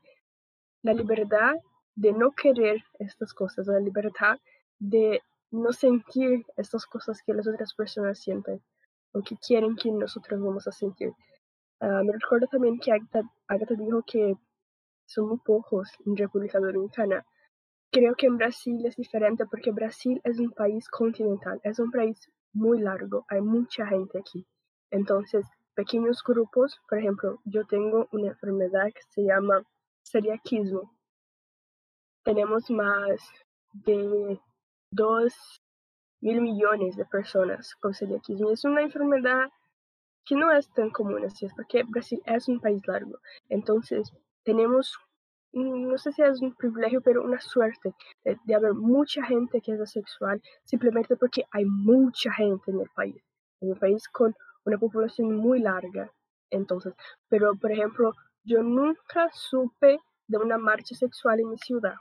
[0.83, 1.55] la libertad
[1.95, 4.39] de no querer estas cosas, la libertad
[4.79, 8.63] de no sentir estas cosas que las otras personas sienten
[9.13, 11.13] o que quieren que nosotros vamos a sentir.
[11.81, 14.35] Uh, me recuerdo también que Agatha, Agatha dijo que
[15.07, 17.25] son muy pocos en República Dominicana
[17.91, 22.31] Creo que en Brasil es diferente porque Brasil es un país continental, es un país
[22.53, 24.47] muy largo, hay mucha gente aquí.
[24.91, 29.63] Entonces, pequeños grupos, por ejemplo, yo tengo una enfermedad que se llama
[30.03, 30.93] celiaquismo.
[32.25, 33.21] Tenemos más
[33.73, 34.41] de
[34.91, 35.35] 2
[36.23, 38.51] mil millones de personas con celiaquismo.
[38.51, 39.51] Es una enfermedad
[40.25, 43.19] que no es tan común así, es porque Brasil es un país largo.
[43.49, 44.13] Entonces,
[44.45, 44.97] tenemos
[45.57, 47.95] no sé si es un privilegio, pero una suerte
[48.25, 53.17] de, haber mucha gente que es asexual, simplemente porque hay mucha gente en el país,
[53.61, 54.35] en el país con
[54.65, 56.13] una población muy larga.
[56.51, 56.95] Entonces,
[57.29, 58.13] pero por ejemplo,
[58.45, 59.99] yo nunca supe
[60.29, 61.95] de una marcha sexual en mi ciudad.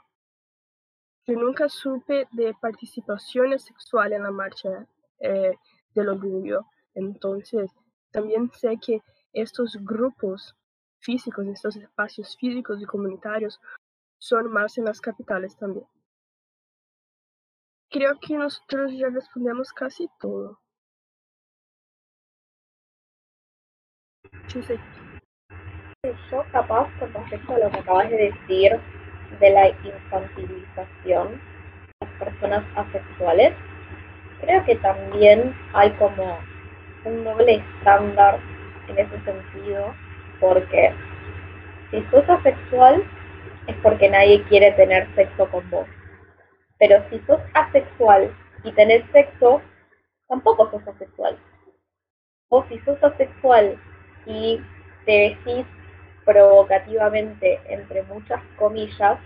[1.26, 4.86] Yo nunca supe de participación sexual en la marcha
[5.18, 5.56] eh,
[5.94, 6.66] del orgullo.
[6.94, 7.70] Entonces,
[8.12, 9.00] también sé que
[9.32, 10.54] estos grupos
[11.00, 13.60] físicos, estos espacios físicos y comunitarios
[14.18, 15.86] son más en las capitales también.
[17.90, 20.60] Creo que nosotros ya respondemos casi todo.
[26.30, 28.80] Yo capaz con respecto a lo que acabas de decir
[29.40, 33.54] de la infantilización de las personas asexuales,
[34.40, 36.38] creo que también hay como
[37.04, 38.40] un doble estándar
[38.88, 39.94] en ese sentido
[40.40, 40.92] porque
[41.90, 43.02] si sos asexual
[43.66, 45.86] es porque nadie quiere tener sexo con vos.
[46.78, 48.34] Pero si sos asexual
[48.64, 49.62] y tenés sexo,
[50.28, 51.38] tampoco sos asexual.
[52.48, 53.78] O si sos asexual
[54.26, 54.60] y
[55.04, 55.66] te decís
[56.24, 59.18] provocativamente, entre muchas comillas,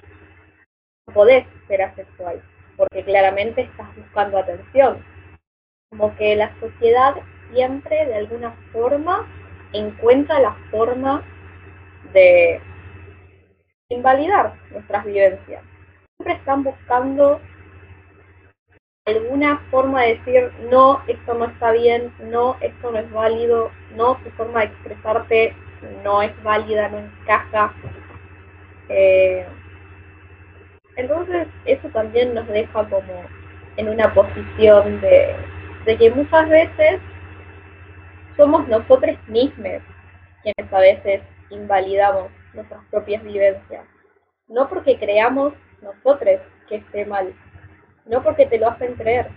[1.13, 2.43] podés ser asexual,
[2.77, 5.05] porque claramente estás buscando atención.
[5.91, 7.15] Como que la sociedad
[7.53, 9.27] siempre de alguna forma
[9.73, 11.23] encuentra la forma
[12.12, 12.61] de
[13.89, 15.62] invalidar nuestras vivencias.
[16.16, 17.41] Siempre están buscando
[19.07, 24.16] alguna forma de decir, no, esto no está bien, no, esto no es válido, no,
[24.16, 25.57] tu forma de expresarte
[26.05, 27.73] no es válida, no encaja.
[28.89, 29.47] Eh,
[30.97, 33.25] entonces, eso también nos deja como
[33.77, 35.35] en una posición de,
[35.87, 37.01] de que muchas veces
[38.41, 39.82] somos nosotros mismos
[40.43, 41.20] quienes a veces
[41.51, 43.86] invalidamos nuestras propias vivencias.
[44.49, 47.34] No porque creamos nosotros que esté mal,
[48.07, 49.30] no porque te lo hacen creer.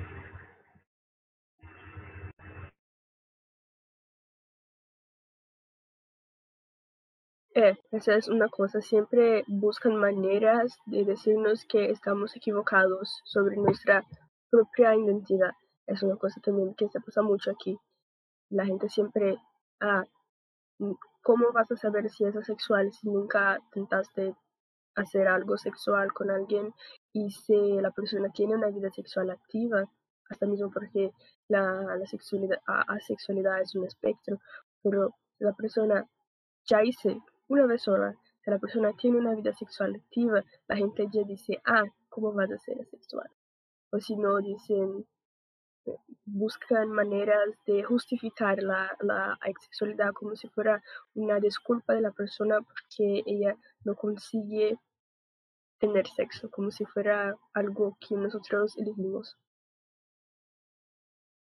[7.55, 14.05] Eh, esa es una cosa, siempre buscan maneras de decirnos que estamos equivocados sobre nuestra
[14.49, 15.51] propia identidad.
[15.87, 17.77] Es una cosa también que se pasa mucho aquí.
[18.53, 19.37] La gente siempre,
[19.79, 20.03] ah,
[21.23, 24.35] ¿cómo vas a saber si es asexual si nunca intentaste
[24.95, 26.71] hacer algo sexual con alguien
[27.13, 29.89] y si la persona tiene una vida sexual activa,
[30.29, 31.11] hasta mismo porque
[31.47, 34.37] la, la sexualidad, asexualidad es un espectro,
[34.83, 36.07] pero la persona
[36.65, 41.07] ya dice una vez sola que la persona tiene una vida sexual activa, la gente
[41.11, 43.29] ya dice, ah, ¿cómo vas a ser asexual?
[43.91, 45.07] O si no, dicen,
[46.25, 50.81] buscan maneras de justificar la, la asexualidad como si fuera
[51.13, 54.79] una disculpa de la persona porque ella no consigue
[55.79, 59.37] tener sexo, como si fuera algo que nosotros elegimos.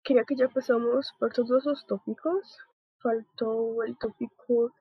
[0.03, 2.57] Creo que ya pasamos por todos los tópicos.
[2.99, 4.73] Faltó el tópico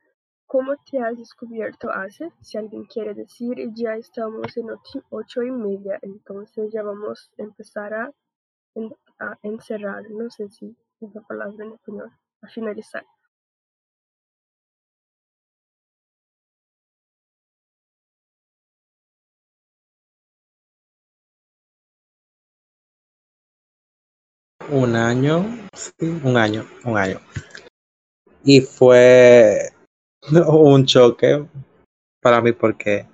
[0.53, 2.31] ¿Cómo te has descubierto hace?
[2.43, 4.67] Si alguien quiere decir, ya estamos en
[5.09, 8.13] ocho, y media, entonces ya vamos a empezar a,
[9.19, 12.11] a encerrar, no sé si es la palabra en español,
[12.43, 13.05] a finalizar.
[24.73, 25.45] un año,
[25.75, 27.21] sí, un año, un año.
[28.45, 29.71] Y fue
[30.49, 31.47] un choque
[32.21, 33.07] para mí porque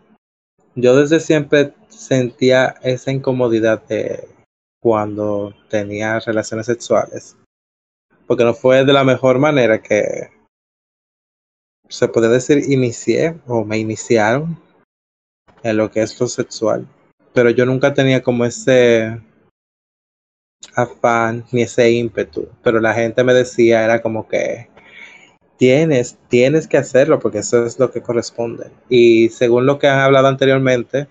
[0.75, 4.29] yo desde siempre sentía esa incomodidad de
[4.81, 7.37] cuando tenía relaciones sexuales.
[8.27, 10.31] Porque no fue de la mejor manera que
[11.89, 14.61] se puede decir inicié o me iniciaron
[15.63, 16.87] en lo que es lo sexual.
[17.33, 19.21] Pero yo nunca tenía como ese
[20.75, 22.49] afán ni ese ímpetu.
[22.63, 24.69] Pero la gente me decía, era como que
[25.57, 28.71] tienes, tienes que hacerlo porque eso es lo que corresponde.
[28.89, 31.09] Y según lo que han hablado anteriormente,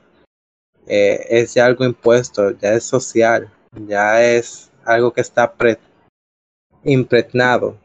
[0.87, 5.53] eh, es ya algo impuesto, ya es social, ya es algo que está
[6.83, 7.77] impregnado.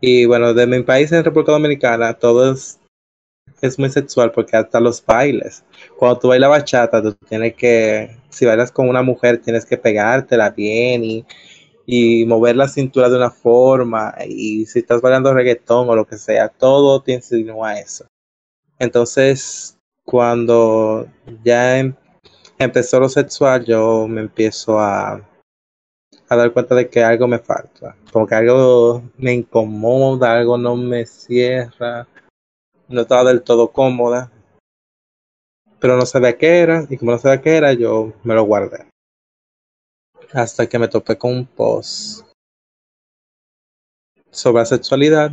[0.00, 2.78] Y bueno, de mi país en República Dominicana, todo es,
[3.78, 5.64] muy sexual porque hasta los bailes.
[5.96, 10.50] Cuando tú bailas bachata, tú tienes que, si bailas con una mujer, tienes que pegártela
[10.50, 11.26] bien y
[11.86, 16.18] y mover la cintura de una forma y si estás bailando reggaetón o lo que
[16.18, 18.06] sea, todo te insinúa eso.
[18.78, 21.06] Entonces, cuando
[21.44, 21.94] ya em,
[22.58, 25.20] empezó lo sexual, yo me empiezo a,
[26.28, 30.76] a dar cuenta de que algo me falta, como que algo me incomoda, algo no
[30.76, 32.06] me cierra,
[32.88, 34.30] no estaba del todo cómoda,
[35.80, 38.88] pero no sabía qué era y como no sabía qué era, yo me lo guardé.
[40.32, 42.26] Hasta que me topé con un post
[44.30, 45.30] sobre la sexualidad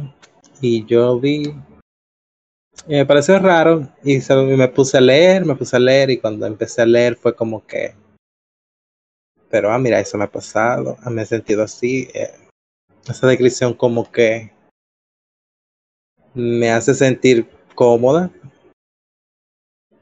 [0.62, 1.54] y yo vi
[2.88, 4.20] y me pareció raro y
[4.58, 7.66] me puse a leer, me puse a leer y cuando empecé a leer fue como
[7.66, 7.96] que
[9.50, 12.32] pero ah mira eso me ha pasado, ah, me he sentido así eh,
[13.08, 14.52] esa descripción como que
[16.34, 18.32] me hace sentir cómoda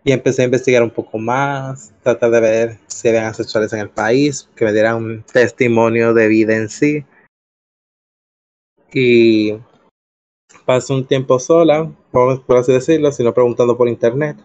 [0.03, 3.89] y empecé a investigar un poco más, tratar de ver si habían asexuales en el
[3.89, 7.05] país, que me dieran un testimonio de vida en sí.
[8.91, 9.59] Y
[10.65, 14.37] pasé un tiempo sola, por así decirlo, sino preguntando por internet.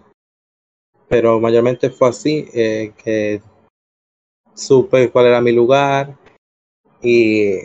[1.08, 3.40] Pero mayormente fue así, eh, que
[4.56, 6.16] supe cuál era mi lugar
[7.02, 7.58] y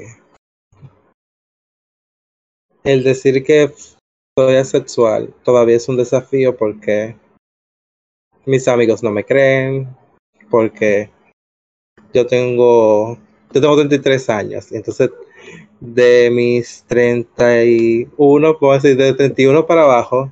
[2.84, 3.74] el decir que
[4.38, 7.16] soy asexual todavía es un desafío porque
[8.46, 9.88] mis amigos no me creen
[10.50, 11.10] porque
[12.14, 13.18] yo tengo
[13.54, 15.12] yo tengo 33 años entonces
[15.82, 20.32] de mis 31 puedo decir de 31 para abajo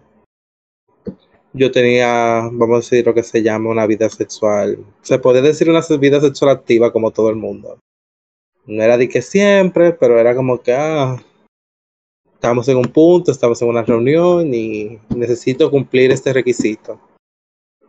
[1.54, 4.86] yo tenía, vamos a decir, lo que se llama una vida sexual.
[5.02, 7.80] Se puede decir una vida sexual activa como todo el mundo.
[8.66, 11.18] No era de que siempre, pero era como que, ah,
[12.34, 17.00] estamos en un punto, estamos en una reunión y necesito cumplir este requisito.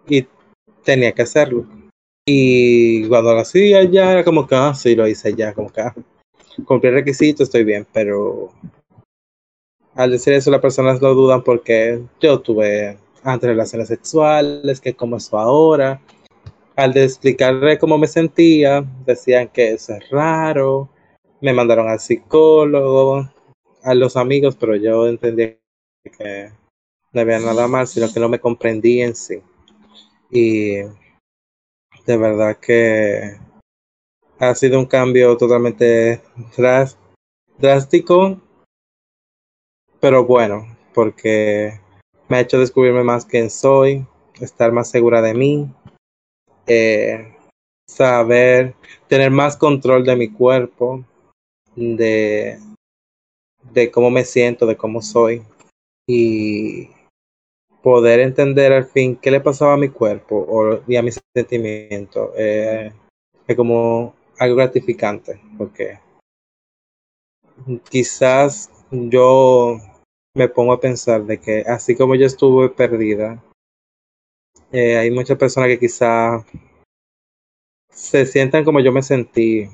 [0.09, 0.27] Y
[0.83, 1.67] tenía que hacerlo.
[2.27, 5.83] Y cuando lo hacía ya era como que, ah, sí, lo hice ya, como que,
[5.83, 5.95] ah,
[6.65, 8.53] cumplí el requisito, estoy bien, pero
[9.95, 15.17] al decir eso las personas lo dudan porque yo tuve antes relaciones sexuales, que como
[15.17, 16.01] eso ahora.
[16.77, 20.89] Al explicarle cómo me sentía, decían que eso es raro,
[21.41, 23.29] me mandaron al psicólogo,
[23.83, 25.59] a los amigos, pero yo entendí
[26.05, 26.51] que
[27.13, 29.43] no había nada mal, sino que no me comprendí en sí.
[30.31, 30.77] Y
[32.07, 33.37] de verdad que
[34.41, 36.23] ha sido un cambio totalmente
[37.59, 38.41] drástico,
[40.01, 41.79] pero bueno, porque
[42.27, 44.07] me ha hecho descubrirme más quién soy,
[44.41, 45.71] estar más segura de mí,
[46.67, 47.37] eh,
[47.87, 48.75] saber,
[49.09, 51.05] tener más control de mi cuerpo,
[51.77, 52.59] de,
[53.75, 55.43] de cómo me siento, de cómo soy
[56.09, 56.89] y
[57.83, 62.31] poder entender al fin qué le pasaba a mi cuerpo o, y a mis sentimientos
[62.37, 62.91] eh,
[63.55, 66.01] como algo gratificante porque
[67.91, 69.79] quizás yo
[70.35, 73.43] me pongo a pensar de que así como yo estuve perdida,
[74.73, 76.43] eh, hay muchas personas que quizás
[77.91, 79.69] se sientan como yo me sentí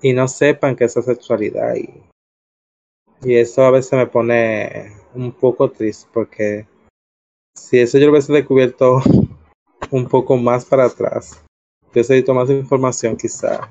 [0.00, 1.90] y no sepan que es sexualidad y,
[3.22, 6.68] y eso a veces me pone un poco triste porque
[7.56, 9.02] si eso yo lo hubiese descubierto
[9.90, 11.42] un poco más para atrás,
[11.90, 13.68] hubiese visto más información quizá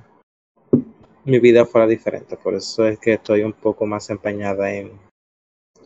[1.25, 2.37] mi vida fuera diferente.
[2.37, 4.91] Por eso es que estoy un poco más empeñada en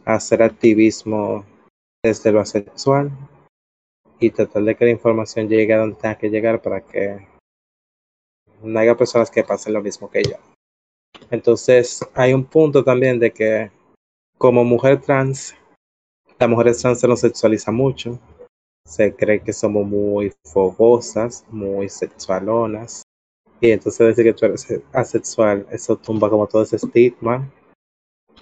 [0.05, 1.45] hacer activismo
[2.03, 3.11] desde lo sexual
[4.19, 7.27] y tratar de que la información llegue a donde tenga que llegar para que
[8.61, 10.37] no haya personas que pasen lo mismo que yo.
[11.29, 13.71] Entonces hay un punto también de que
[14.37, 15.55] como mujer trans,
[16.39, 18.19] las mujeres trans se nos sexualiza mucho.
[18.85, 23.03] Se cree que somos muy fogosas, muy sexualonas.
[23.59, 27.51] Y entonces decir que tú eres asexual, eso tumba como todo ese estigma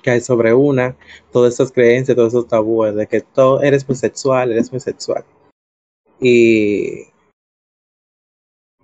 [0.03, 0.95] que hay sobre una,
[1.31, 5.25] todas esas creencias, todos esos tabúes de que todo eres muy sexual, eres muy sexual.
[6.19, 7.05] Y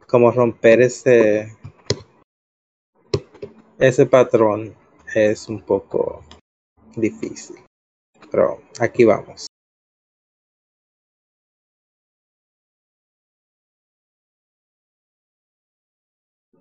[0.07, 1.55] como romper ese
[3.77, 4.75] ese patrón
[5.15, 6.23] es un poco
[6.95, 7.57] difícil.
[8.31, 9.50] Pero aquí vamos.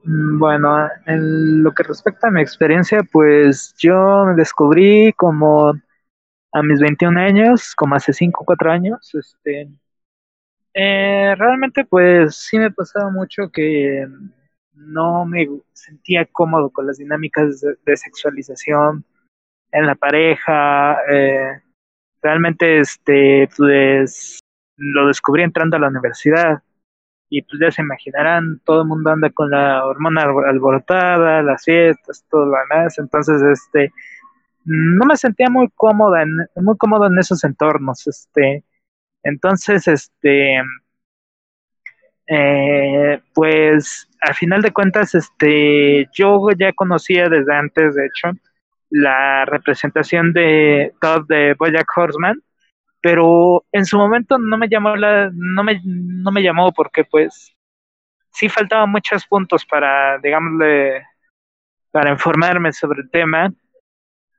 [0.04, 5.74] Bueno, en lo que respecta a mi experiencia, pues yo me descubrí como
[6.52, 9.68] a mis 21 años, como hace 5 o 4 años, este,
[10.74, 14.06] eh, realmente pues sí me pasaba mucho que
[14.72, 19.04] no me sentía cómodo con las dinámicas de, sexualización
[19.72, 21.60] en la pareja, eh,
[22.22, 24.40] realmente este, pues
[24.76, 26.62] lo descubrí entrando a la universidad
[27.30, 32.24] y pues ya se imaginarán, todo el mundo anda con la hormona alborotada, las fiestas,
[32.28, 33.92] todo lo demás, entonces este
[34.64, 38.64] no me sentía muy cómoda en, muy cómodo en esos entornos, este.
[39.22, 40.60] Entonces este
[42.26, 48.30] eh, pues al final de cuentas este yo ya conocía desde antes de hecho
[48.90, 52.42] la representación de Todd de Bojack Horseman
[53.00, 57.56] pero en su momento no me llamó la, no me, no me llamó porque pues
[58.30, 61.06] sí faltaban muchos puntos para, digámosle,
[61.90, 63.52] para informarme sobre el tema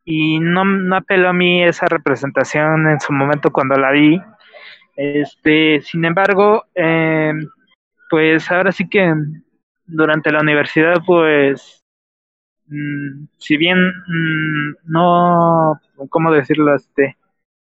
[0.05, 4.21] y no, no apeló a mí esa representación en su momento cuando la vi.
[4.95, 7.33] Este, sin embargo, eh,
[8.09, 9.13] pues ahora sí que
[9.85, 11.83] durante la universidad, pues,
[12.67, 16.75] mm, si bien mm, no, ¿cómo decirlo?
[16.75, 17.17] Este,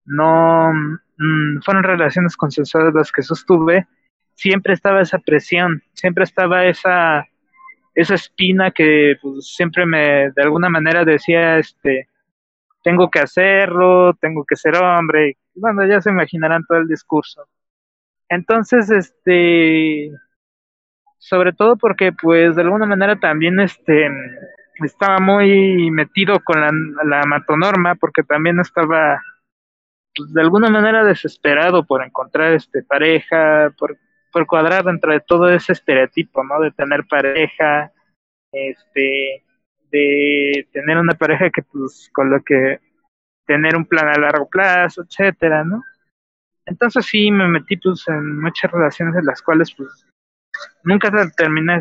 [0.05, 0.73] no
[1.19, 3.87] mm, fueron relaciones consensuadas las que sostuve,
[4.35, 7.27] siempre estaba esa presión, siempre estaba esa
[7.95, 12.09] esa espina que pues, siempre me de alguna manera decía este
[12.83, 17.47] tengo que hacerlo, tengo que ser hombre, y, bueno, ya se imaginarán todo el discurso.
[18.29, 20.11] Entonces, este
[21.19, 24.11] sobre todo porque pues de alguna manera también este
[24.85, 26.73] estaba muy metido con la,
[27.05, 29.23] la matonorma porque también estaba
[30.15, 33.99] de alguna manera desesperado por encontrar este pareja, por,
[34.33, 36.61] por cuadrar dentro de todo ese estereotipo, ¿no?
[36.61, 37.93] De tener pareja,
[38.53, 39.45] este,
[39.91, 42.81] de tener una pareja que pues con lo que
[43.47, 45.83] tener un plan a largo plazo, etcétera, ¿no?
[46.67, 50.07] entonces sí me metí pues en muchas relaciones en las cuales pues
[50.85, 51.81] nunca terminé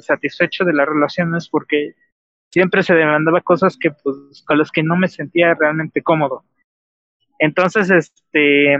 [0.00, 1.94] satisfecho de las relaciones porque
[2.52, 6.44] siempre se demandaba cosas que pues con las que no me sentía realmente cómodo.
[7.38, 8.76] Entonces, este,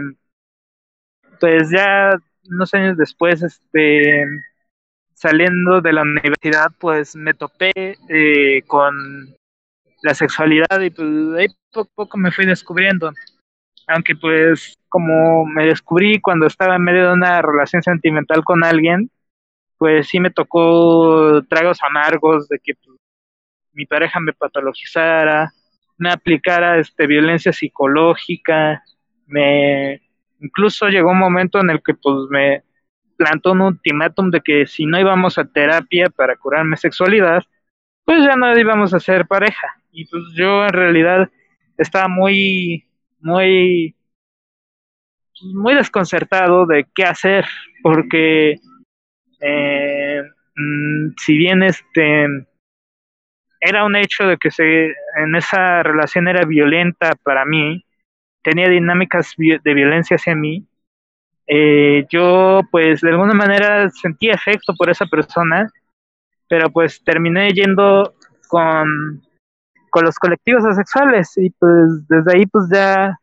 [1.39, 2.11] pues ya
[2.49, 4.25] unos años después, este,
[5.13, 7.71] saliendo de la universidad, pues me topé
[8.09, 9.35] eh, con
[10.01, 13.11] la sexualidad y pues ahí poco a poco me fui descubriendo.
[13.87, 19.09] Aunque pues como me descubrí cuando estaba en medio de una relación sentimental con alguien,
[19.77, 22.97] pues sí me tocó tragos amargos de que pues,
[23.73, 25.51] mi pareja me patologizara,
[25.99, 28.83] me aplicara este violencia psicológica,
[29.27, 30.01] me
[30.39, 32.63] incluso llegó un momento en el que pues me
[33.17, 37.43] plantó un ultimátum de que si no íbamos a terapia para curarme sexualidad,
[38.05, 39.75] pues ya no íbamos a ser pareja.
[39.91, 41.29] Y pues yo en realidad
[41.77, 42.85] estaba muy,
[43.19, 43.93] muy,
[45.53, 47.45] muy desconcertado de qué hacer,
[47.83, 48.55] porque
[49.41, 50.23] eh,
[50.55, 52.47] mm, si bien este
[53.59, 54.87] era un hecho de que se
[55.17, 57.83] en esa relación era violenta para mí,
[58.41, 60.65] tenía dinámicas de violencia hacia mí,
[61.51, 65.67] eh, yo pues de alguna manera sentí efecto por esa persona,
[66.47, 68.13] pero pues terminé yendo
[68.47, 69.21] con,
[69.89, 73.17] con los colectivos asexuales y pues desde ahí pues ya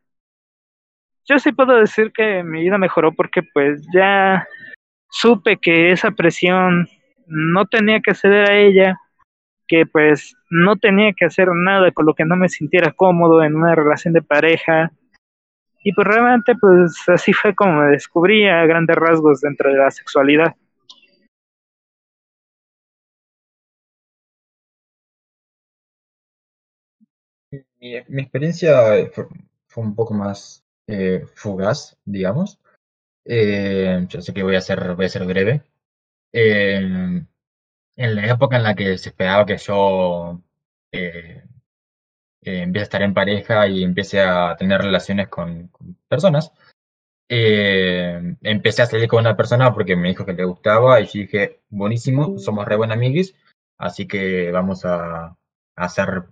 [1.24, 4.46] yo sí puedo decir que mi vida mejoró porque pues ya
[5.08, 6.88] supe que esa presión
[7.26, 9.00] no tenía que ceder a ella,
[9.66, 13.56] que pues no tenía que hacer nada con lo que no me sintiera cómodo en
[13.56, 14.92] una relación de pareja.
[15.82, 19.90] Y pues realmente pues así fue como me descubrí a grandes rasgos dentro de la
[19.90, 20.54] sexualidad.
[27.80, 28.74] Mi, experiencia
[29.12, 29.26] fue,
[29.76, 32.58] un poco más eh, fugaz, digamos.
[33.24, 35.62] Eh, yo sé que voy a ser, voy a ser breve.
[36.32, 37.24] Eh,
[37.96, 40.40] en la época en la que se esperaba que yo
[40.92, 41.44] eh,
[42.42, 45.70] empiece a estar en pareja y empiece a tener relaciones con,
[46.08, 46.52] personas,
[47.28, 51.60] empecé a salir con una persona porque me dijo que le gustaba y yo dije,
[51.68, 53.34] buenísimo, somos re buenos amigos,
[53.78, 55.36] así que vamos a,
[55.76, 56.24] a ser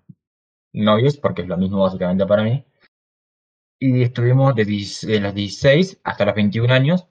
[0.73, 2.65] novios porque es lo mismo básicamente para mí
[3.79, 4.65] y estuvimos de,
[5.21, 7.07] los 16 hasta los 21 años.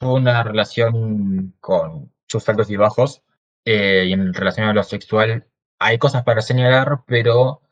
[0.00, 3.22] Fue una relación con sus altos y bajos.
[3.64, 5.46] Eh, y en relación a lo sexual
[5.78, 7.62] hay cosas para señalar, pero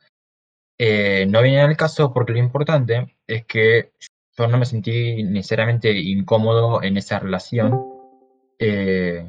[0.77, 3.93] eh, no viene al caso porque lo importante es que
[4.37, 7.79] yo no me sentí necesariamente incómodo en esa relación,
[8.59, 9.27] eh,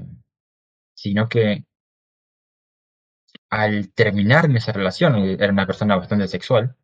[0.94, 1.64] sino que
[3.50, 6.76] al terminar esa relación, era una persona bastante sexual,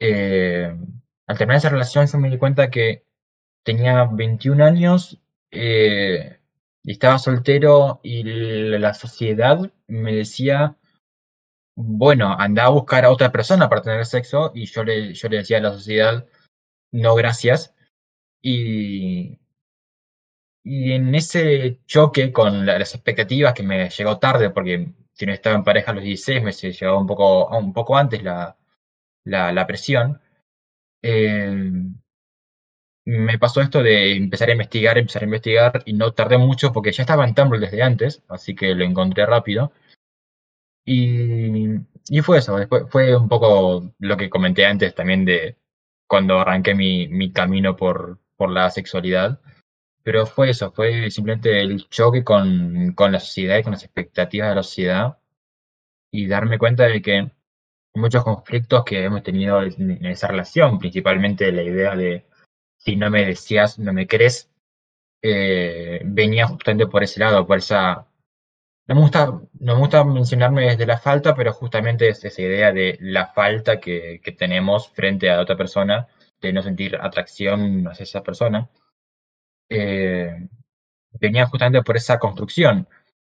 [0.00, 3.04] al terminar esa relación yo me di cuenta que
[3.62, 5.20] tenía 21 años
[5.50, 6.39] eh,
[6.84, 10.76] estaba soltero y la sociedad me decía,
[11.76, 15.38] bueno, anda a buscar a otra persona para tener sexo y yo le, yo le
[15.38, 16.26] decía a la sociedad,
[16.92, 17.74] no gracias.
[18.42, 19.38] Y,
[20.64, 25.56] y en ese choque con las expectativas que me llegó tarde, porque si no estaba
[25.56, 28.56] en pareja a los 16 me llegó un poco, un poco antes la,
[29.24, 30.20] la, la presión,
[31.02, 31.72] eh,
[33.04, 36.92] me pasó esto de empezar a investigar, empezar a investigar y no tardé mucho porque
[36.92, 39.72] ya estaba en Tumblr desde antes, así que lo encontré rápido.
[40.84, 41.76] Y,
[42.08, 45.56] y fue eso, después fue un poco lo que comenté antes también de
[46.06, 49.40] cuando arranqué mi, mi camino por, por la sexualidad.
[50.02, 54.48] Pero fue eso, fue simplemente el choque con, con la sociedad y con las expectativas
[54.50, 55.18] de la sociedad
[56.10, 57.30] y darme cuenta de que
[57.94, 62.26] muchos conflictos que hemos tenido en esa relación, principalmente la idea de
[62.80, 64.50] si no me decías, no me crees,
[65.22, 68.06] eh, venía justamente por ese lado, por esa...
[68.86, 72.72] No me, gusta, no me gusta mencionarme desde la falta, pero justamente es esa idea
[72.72, 76.08] de la falta que, que tenemos frente a otra persona,
[76.40, 78.68] de no sentir atracción hacia esa persona.
[79.68, 80.48] Eh,
[81.12, 82.88] venía justamente por esa construcción.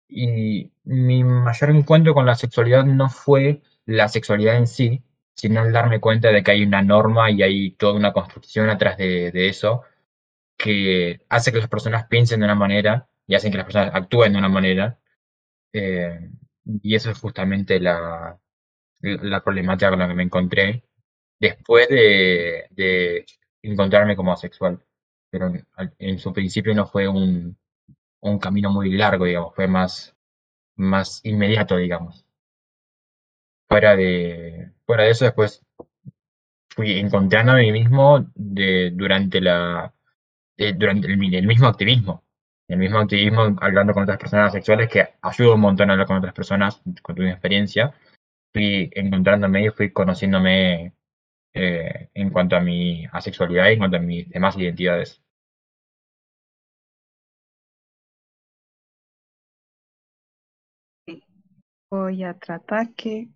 [0.09, 5.03] Y mi mayor encuentro con la sexualidad no fue la sexualidad en sí,
[5.41, 8.99] sino el darme cuenta de que hay una norma y hay toda una construcción atrás
[8.99, 9.85] de, eso
[10.59, 14.33] que hace que las personas piensen de una manera y hacen que las personas actúen
[14.33, 14.99] de una manera.
[15.73, 16.31] Eh,
[16.83, 18.39] y eso es justamente la,
[19.01, 20.85] la problemática con la que me encontré
[21.41, 23.25] después de,
[23.63, 24.85] encontrarme como asexual.
[25.31, 25.53] Pero
[25.99, 27.57] en, su principio no fue un,
[28.21, 30.15] un camino muy largo, digamos, fue más,
[30.77, 32.27] más inmediato, digamos
[33.71, 35.65] fuera de, fuera de eso, después
[36.75, 39.95] fui encontrando a mí mismo de, durante la,
[40.57, 42.25] eh, durante el, el, mismo activismo.
[42.67, 46.17] El mismo activismo hablando con otras personas sexuales que ayuda un montón a hablar con
[46.17, 47.95] otras personas, con tu experiencia.
[48.53, 50.93] Fui encontrándome y fui conociéndome
[51.55, 55.23] eh, en cuanto a mi asexualidad y en cuanto a mis demás identidades.
[61.91, 63.29] Voy a tratar que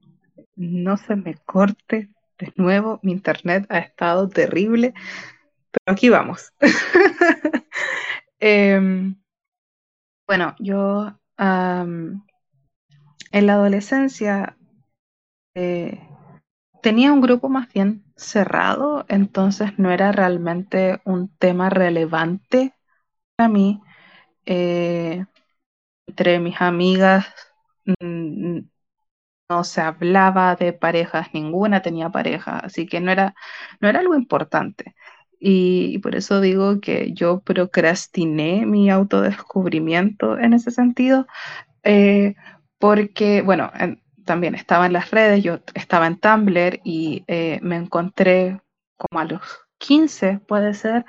[0.57, 3.01] no se me corte de nuevo.
[3.03, 4.95] Mi internet ha estado terrible,
[5.71, 6.53] pero aquí vamos.
[8.41, 9.17] Em,
[10.27, 12.23] bueno, yo en
[13.47, 14.57] la adolescencia
[15.55, 16.01] eh,
[16.83, 22.75] tenía un grupo más bien cerrado, entonces no era realmente un tema relevante
[23.37, 23.83] para mí.
[24.47, 25.25] Eh,
[26.07, 27.27] entre mis amigas
[28.01, 28.61] mm,
[29.55, 33.35] no se hablaba de parejas, ninguna tenía pareja, así que no era,
[33.81, 34.95] no era algo importante.
[35.39, 41.27] Y, por eso digo que yo procrastiné mi autodescubrimiento en ese sentido,
[41.85, 42.35] eh,
[42.79, 43.71] porque, bueno,
[44.25, 48.61] también estaba en las redes, yo estaba en Tumblr y eh, me encontré
[48.97, 49.43] como a los
[49.79, 51.05] 15, puede ser,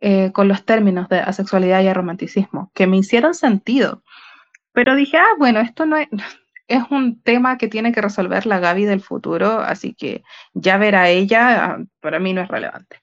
[0.00, 4.02] eh, con los términos de asexualidad y aromanticismo, que me hicieron sentido.
[4.72, 6.08] Pero dije, ah, bueno, esto no es,
[6.70, 10.22] es un tema que tiene que resolver la Gaby del futuro, así que
[10.54, 12.98] ya ver a ella para mí no es relevante.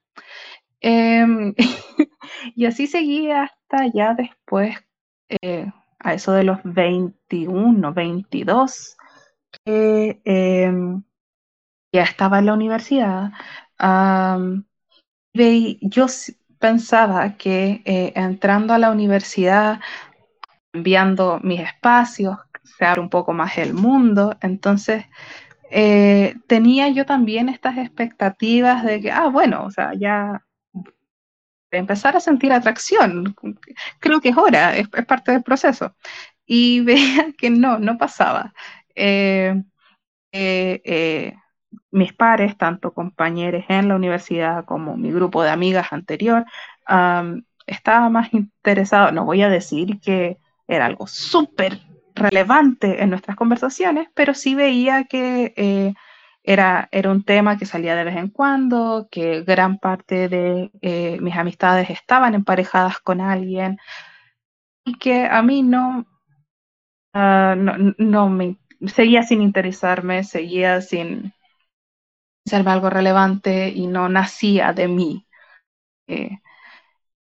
[0.80, 1.53] Em,
[2.56, 4.77] y así seguí hasta ya después,
[5.41, 8.98] eh, a eso de los 21, 22,
[9.65, 11.03] que em,
[11.91, 13.31] ya estaba en la universidad.
[15.34, 16.07] y yo
[16.60, 19.80] pensaba que eh, entrando a la universidad,
[20.72, 22.38] cambiando mis espacios,
[22.68, 24.38] se un poco más el mundo.
[24.41, 25.06] Entonces,
[25.72, 30.44] eh, tenía yo también estas expectativas de que, ah, bueno, o sea, ya
[31.72, 33.35] empezar a sentir atracción.
[33.99, 35.95] Creo que es hora, es, parte del proceso.
[36.45, 38.53] Y veía que no, no pasaba.
[38.95, 39.64] Eh,
[40.31, 41.34] eh,
[41.91, 46.45] mis pares, tanto compañeros en la universidad como mi grupo de amigas anterior,
[47.68, 50.38] estaba más interesado, no voy a decir que
[50.68, 51.80] era algo súper
[52.18, 55.94] relevante en nuestras conversaciones, pero sí veía que eh,
[56.44, 61.19] era, era un tema que salía de vez en cuando, que gran parte de eh,
[61.22, 63.77] mis amistades estaban emparejadas con alguien
[64.85, 66.06] y que a mí no,
[67.14, 71.34] ah, no, me seguía sin interesarme, seguía sin
[72.45, 75.27] ser algo relevante y no nacía de mí.
[76.07, 76.39] Eh,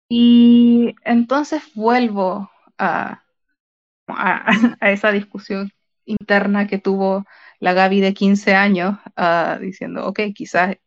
[0.10, 3.23] y entonces vuelvo a,
[4.80, 5.72] a, esa discusión
[6.06, 7.26] interna que tuvo
[7.60, 10.78] la Gaby de 15 años, uh, diciendo, ok, quizás,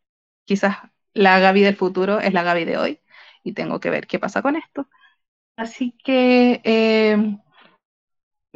[0.44, 0.76] quizás
[1.14, 3.00] la Gaby del futuro es la Gaby de hoy
[3.42, 4.88] y tengo que ver qué pasa con esto.
[5.56, 7.38] Así que eh,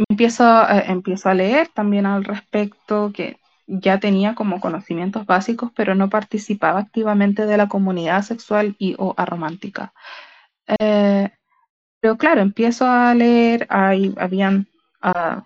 [0.08, 6.10] empiezo, empiezo a leer también al respecto, que ya tenía como conocimientos básicos, pero no
[6.10, 9.92] participaba activamente de la comunidad sexual y o aromántica.
[10.80, 11.30] Eh,
[12.00, 14.68] pero claro, empiezo a leer, ahí habían
[15.02, 15.42] uh,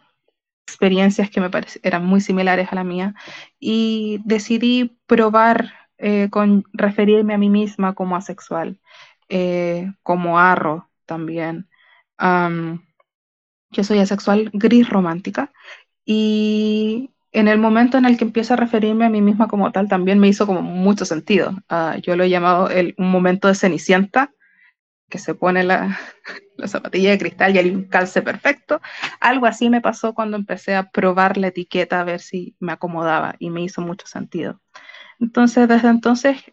[0.66, 1.50] experiencias que me
[1.82, 3.14] eran muy similares a la mía
[3.60, 8.80] y decidí probar eh, con referirme a mí misma como asexual,
[9.28, 11.68] eh, como arro también.
[13.70, 15.52] yo soy asexual gris romántica
[16.04, 19.88] y en el momento en el que empiezo a referirme a mí misma como tal
[19.88, 21.50] también me hizo como mucho sentido.
[21.70, 24.32] Uh, yo lo he llamado el, un momento de cenicienta
[25.08, 25.98] que se pone la,
[26.66, 28.80] zapatilla de cristal y el calce perfecto.
[29.20, 33.36] Algo así me pasó cuando empecé a probar la etiqueta a ver si me acomodaba
[33.38, 34.60] y me hizo mucho sentido.
[35.20, 36.44] Entonces, desde entonces,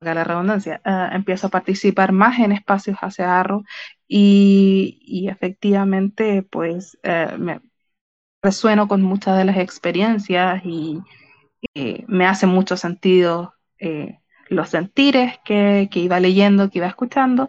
[0.00, 3.64] la redundancia, uh, empiezo a participar más en espacios hacia arro
[4.08, 7.60] y, y efectivamente, pues, uh, me
[8.42, 11.02] resueno con muchas de las experiencias y,
[11.74, 14.20] y me hace mucho sentido eh,
[14.50, 17.48] los sentires que, iba leyendo, que iba escuchando,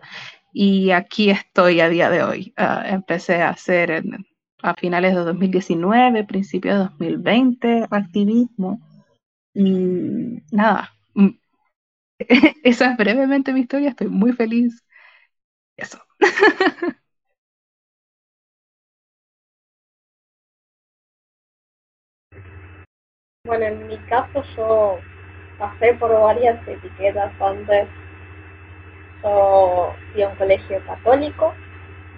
[0.54, 2.54] y aquí estoy a día de hoy.
[2.58, 4.04] Ah, empecé a hacer
[4.64, 8.80] a finales de 2019, principios de 2020, activismo,
[9.54, 11.30] y nada, mm,
[12.64, 14.84] esa es brevemente mi historia, estoy muy feliz.
[15.78, 16.00] Eso.
[23.44, 25.00] Bueno, en mi caso yo
[25.62, 27.88] pasé por varias etiquetas antes.
[29.24, 31.54] Yo fui a un colegio católico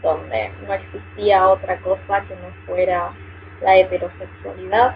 [0.01, 3.11] donde no existía otra cosa que no fuera
[3.61, 4.95] la heterosexualidad.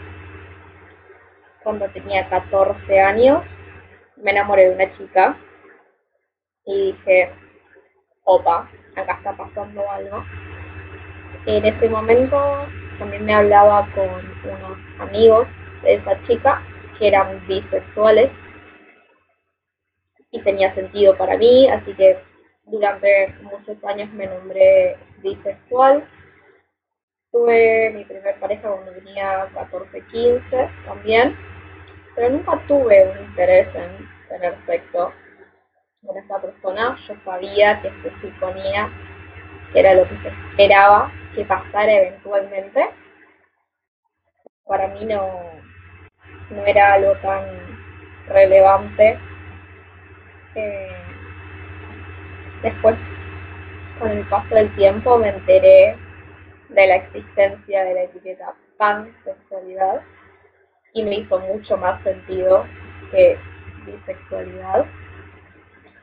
[1.62, 3.44] Cuando tenía 14 años
[4.16, 5.36] me enamoré de una chica
[6.66, 7.30] y dije,
[8.24, 10.24] opa, acá está pasando algo.
[11.46, 12.66] En ese momento
[12.98, 15.48] también me hablaba con unos amigos
[15.84, 16.62] de esa chica
[16.98, 18.32] que eran bisexuales
[20.32, 22.18] y tenía sentido para mí, así que
[22.66, 26.08] durante muchos años me nombré bisexual.
[27.32, 31.38] Tuve mi primer pareja cuando tenía 14, 15 también,
[32.16, 35.14] pero nunca tuve un interés en tener sexo
[36.06, 36.98] con esa persona.
[37.08, 38.90] Yo sabía que se suponía
[39.72, 42.90] que era lo que se esperaba que pasara eventualmente.
[44.66, 45.42] Para mí no,
[46.50, 47.46] no era algo tan
[48.28, 49.20] relevante.
[50.56, 50.96] Eh,
[52.64, 52.96] después,
[54.00, 55.96] con el paso del tiempo, me enteré
[56.70, 60.02] de la existencia de la etiqueta pansexualidad
[60.94, 62.66] y me hizo mucho más sentido
[63.12, 63.38] que
[63.86, 64.86] bisexualidad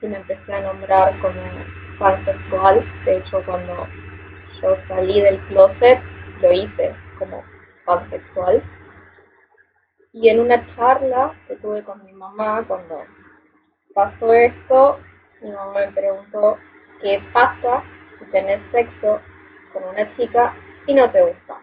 [0.00, 1.40] y me empecé a nombrar como
[1.98, 2.84] pansexual.
[3.04, 3.86] De hecho, cuando
[4.60, 6.00] yo salí del closet,
[6.40, 7.42] lo hice como
[7.84, 8.62] pansexual.
[10.15, 13.03] Y en una charla que tuve con mi mamá cuando
[13.95, 15.01] pasó esto,
[15.43, 16.57] mi mamá me preguntó
[17.03, 17.82] qué pasa
[18.19, 19.20] si tenés sexo
[19.73, 20.55] con una chica
[20.86, 21.61] y no te gusta.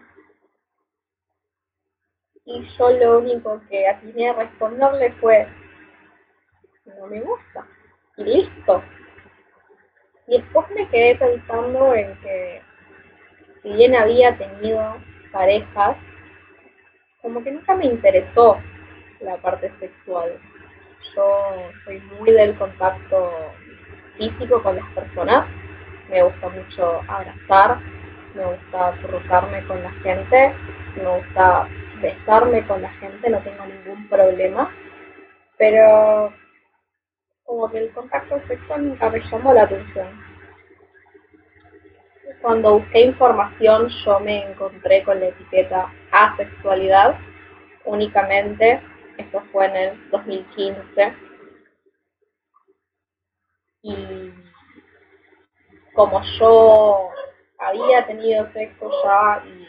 [2.44, 5.48] Y yo lo único que atiné a responderle fue,
[6.84, 7.66] no me gusta.
[8.18, 8.82] Y listo.
[10.26, 12.62] Y después me quedé pensando en que,
[13.62, 14.96] si bien había tenido
[15.32, 15.96] parejas,
[17.22, 18.58] como que nunca me interesó
[19.20, 20.32] la parte sexual.
[21.14, 21.54] Yo
[21.84, 23.30] soy muy del contacto
[24.18, 25.46] físico con las personas.
[26.10, 27.78] Me gusta mucho abrazar,
[28.34, 30.54] me gusta cruzarme con la gente,
[30.96, 31.68] me gusta
[32.00, 34.70] besarme con la gente, no tengo ningún problema.
[35.58, 36.32] Pero
[37.44, 40.31] como que el contacto sexual nunca me llamó la atención.
[42.42, 47.16] Cuando busqué información yo me encontré con la etiqueta asexualidad.
[47.84, 48.80] Únicamente,
[49.16, 51.14] esto fue en el 2015,
[53.82, 54.32] y
[55.94, 57.10] como yo
[57.58, 59.68] había tenido sexo ya y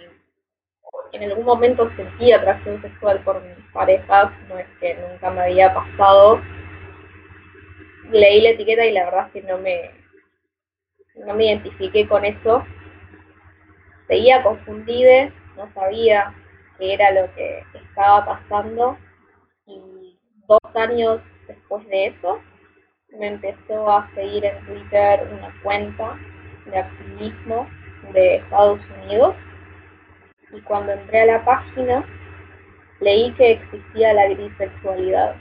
[1.16, 5.74] en algún momento sentí atracción sexual por mis parejas, no es que nunca me había
[5.74, 6.42] pasado,
[8.12, 9.92] leí la etiqueta y la verdad es que no me,
[11.16, 12.64] no me identifiqué con eso.
[14.08, 16.34] Seguía confundida, no sabía
[16.78, 18.98] qué era lo que estaba pasando
[19.66, 22.42] y dos años después de eso
[23.20, 26.18] me empezó a seguir en Twitter una cuenta
[26.66, 27.68] de activismo
[28.12, 29.36] de Estados Unidos
[30.52, 32.04] y cuando entré a la página
[33.02, 35.36] leí que existía la grisexualidad.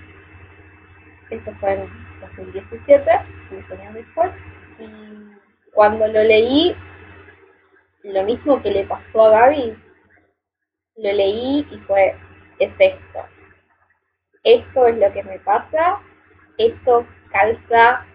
[1.31, 1.89] Esto fue en
[2.21, 3.11] 2017,
[3.51, 4.31] 15 años después,
[4.79, 5.32] y
[5.73, 6.77] cuando lo leí,
[8.05, 9.77] lo mismo que le pasó a Gaby,
[10.97, 12.15] lo leí y fue,
[12.59, 13.25] es esto.
[14.45, 16.01] Esto es lo que me pasa,
[16.59, 18.07] esto calza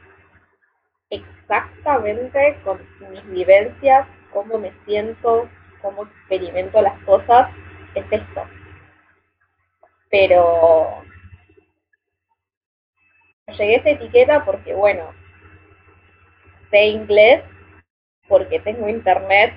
[1.09, 2.79] exactamente con
[3.11, 5.49] mis vivencias, cómo me siento,
[5.81, 7.49] cómo experimento las cosas,
[7.95, 8.43] es esto.
[10.09, 11.01] Pero
[13.47, 15.13] llegué a esta etiqueta porque, bueno,
[16.72, 17.44] sé inglés,
[18.27, 19.53] porque tengo internet,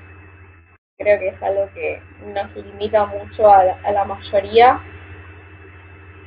[0.96, 2.00] creo que es algo que
[2.34, 4.80] nos limita mucho a la, mayoría,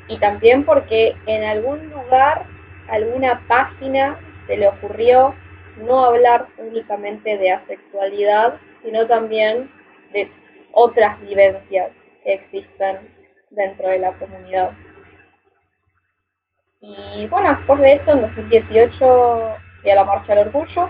[0.08, 2.46] y también porque en algún lugar,
[2.90, 5.34] alguna página se le ocurrió
[5.78, 9.72] no hablar únicamente de asexualidad, sino también
[10.12, 10.30] de
[10.74, 11.92] otras vivencias
[12.24, 13.10] que existen
[13.52, 14.72] dentro de la comunidad.
[16.82, 20.90] Y bueno, después de esto, en 2018 fui a la Marcha del Orgullo,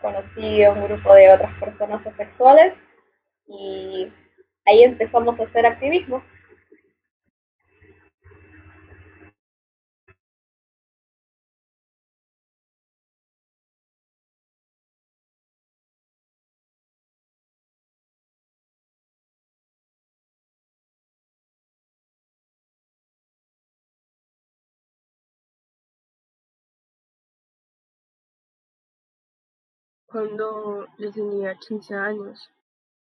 [0.00, 2.74] conocí a un grupo de otras personas homosexuales
[3.48, 4.10] y
[4.66, 6.22] ahí empezamos a hacer activismo.
[30.10, 32.50] Cuando yo tenía 15 años,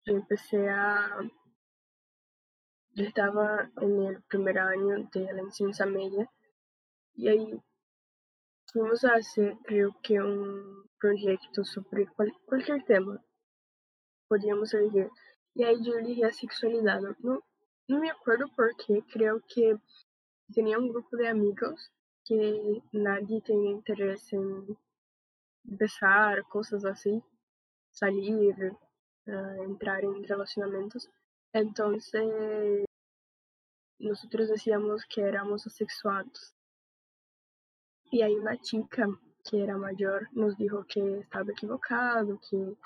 [0.05, 1.19] yo empecé a...
[2.91, 6.31] Yo estaba en el primer año de la enseñanza media
[7.15, 7.63] y ahí
[8.71, 12.07] fuimos a hacer, creo que un proyecto sobre
[12.45, 13.25] cualquier tema.
[14.29, 15.09] Podíamos elegir.
[15.55, 17.01] Y ahí yo elegí sexualidad.
[17.21, 17.43] No,
[17.89, 19.79] no me acuerdo por qué, creo que
[20.53, 21.91] tenía un grupo de amigos
[22.27, 24.77] que nadie tenía interés en
[25.65, 27.23] besar, cosas así,
[27.91, 28.55] salir,
[29.27, 31.11] uh, entrar en relacionamientos.
[31.53, 32.85] Entonces,
[33.99, 36.55] nosotros decíamos que éramos asexuados.
[38.11, 39.07] Y hay una chica
[39.45, 42.77] que era mayor, nos dijo que estaba equivocado, que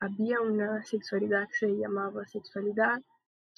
[0.00, 3.02] había una sexualidad que se llamaba sexualidad,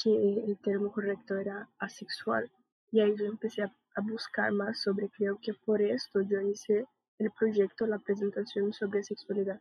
[0.03, 2.51] que el termo correcto era asexual.
[2.91, 6.87] Y ahí yo empecé a, a buscar más sobre, creo que por esto yo hice
[7.19, 9.61] el proyecto, la presentación sobre sexualidad.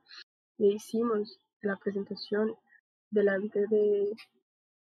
[0.58, 2.56] Y hicimos la presentación
[3.10, 4.16] delante de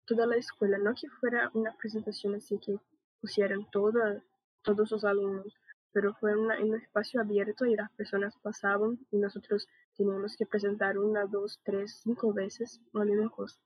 [0.05, 2.77] toda la escuela, no que fuera una presentación así que
[3.19, 4.23] pusieran toda,
[4.63, 5.53] todos los alumnos,
[5.91, 10.97] pero fue en un espacio abierto y las personas pasaban y nosotros teníamos que presentar
[10.97, 13.59] una, dos, tres, cinco veces la misma cosa.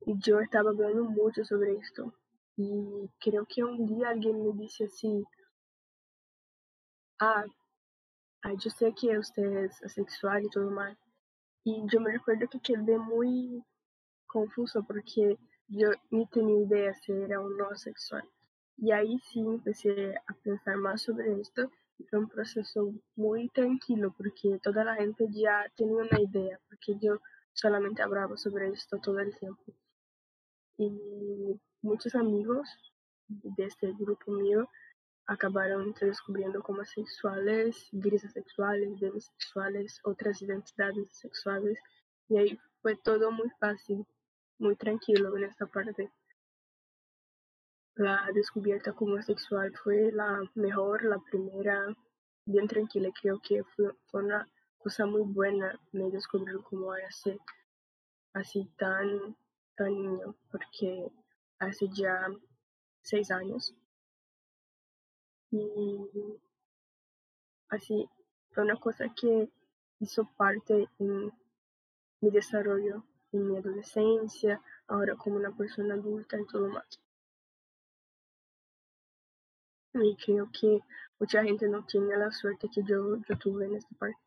[0.00, 2.14] Y yo estaba hablando mucho sobre esto
[2.56, 5.24] y creo que un día alguien me dice así,
[7.20, 7.44] ah,
[8.42, 10.96] ah, yo sé que usted es asexual y todo más.
[11.64, 13.64] Y yo me recuerdo que quedé muy
[14.26, 15.38] confuso porque
[15.68, 18.24] yo ni tenía idea si era un no sexual.
[18.76, 24.14] Y ahí sí empecé a pensar más sobre esto y fue un proceso muy tranquilo
[24.16, 27.20] porque toda la gente ya tenía una idea, porque yo
[27.52, 29.72] solamente hablaba sobre esto todo el tiempo.
[30.76, 32.68] Y muchos amigos
[33.28, 34.68] de este grupo mío
[35.26, 41.78] acabaron descubriendo como sexuales, grises sexuales, demisexuales, otras identidades sexuales.
[42.28, 44.06] Y ahí fue todo muy fácil,
[44.58, 46.10] muy tranquilo en esta parte
[47.96, 51.86] la descubierta como sexual fue la mejor, la primera,
[52.44, 53.10] bien tranquila.
[53.20, 54.46] Creo que fue, una
[54.78, 56.60] cosa muy buena me descubrir
[57.10, 57.38] ser
[58.34, 59.34] así tan,
[59.76, 61.10] tan niño, porque
[61.58, 62.28] hace ya
[63.00, 63.74] seis años.
[65.50, 66.38] Y
[67.68, 68.08] así
[68.50, 69.50] fue una cosa que
[70.00, 71.32] hizo parte en
[72.20, 77.00] mi desarrollo, en mi adolescencia, ahora como una persona adulta y todo más.
[79.94, 80.80] Y creo que
[81.18, 84.20] mucha gente no tiene la suerte que yo, yo tuve en esta parte.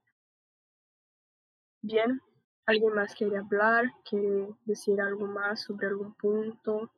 [1.82, 2.22] Bien,
[2.66, 3.86] ¿alguien más quiere hablar?
[4.04, 6.92] ¿Quiere decir algo más sobre algún punto?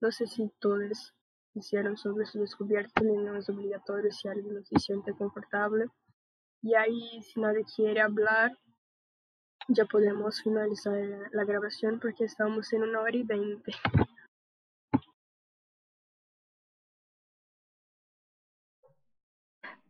[0.00, 1.14] No sé si todos
[1.54, 5.86] hicieron sobre su descubierta, no es obligatorio si alguien se siente confortable.
[6.62, 8.56] Y ahí, si nadie quiere hablar,
[9.68, 10.94] ya podemos finalizar
[11.32, 13.72] la grabación porque estamos en una hora y veinte.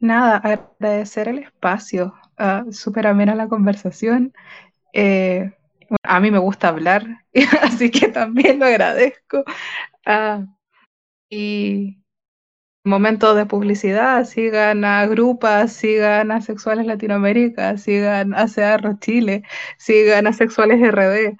[0.00, 4.32] Nada, agradecer el espacio, uh, súper amena la conversación.
[4.92, 5.52] Eh,
[6.02, 7.06] a mí me gusta hablar,
[7.62, 9.44] así que también lo agradezco.
[10.04, 10.46] Uh,
[11.32, 11.98] y
[12.84, 19.42] momento de publicidad, sigan a Grupas, sigan a Sexuales Latinoamérica, sigan a Searro Chile,
[19.78, 21.36] sigan a Sexuales RD.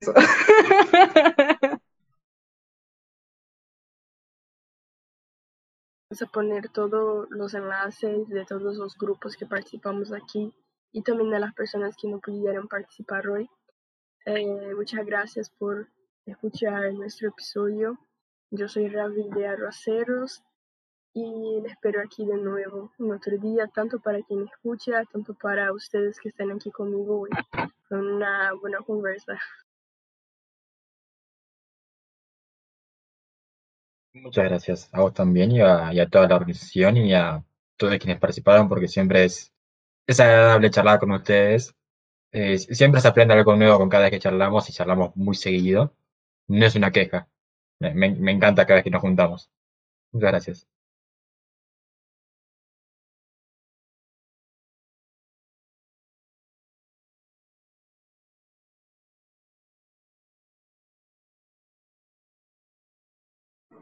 [6.22, 10.54] a poner todos los enlaces de todos los grupos que participamos aquí
[10.92, 13.50] y también de las personas que no pudieron participar hoy.
[14.26, 15.88] Eh, muchas gracias por
[16.24, 17.98] escuchar nuestro episodio.
[18.56, 20.40] Yo soy Ravi de Arroceros
[21.12, 25.72] y les espero aquí de nuevo un otro día, tanto para quien escucha, tanto para
[25.72, 27.30] ustedes que están aquí conmigo hoy.
[27.88, 29.36] Fue una buena conversa.
[34.12, 37.44] Muchas gracias a vos también y a, y a toda la organización y a
[37.76, 39.52] todos quienes participaron, porque siempre es,
[40.06, 41.74] es agradable charlar con ustedes.
[42.30, 45.96] Eh, siempre se aprende algo nuevo con cada vez que charlamos y charlamos muy seguido.
[46.46, 47.28] No es una queja.
[47.80, 49.50] Me, encanta cada vez que nos juntamos.
[50.12, 50.66] Muchas gracias.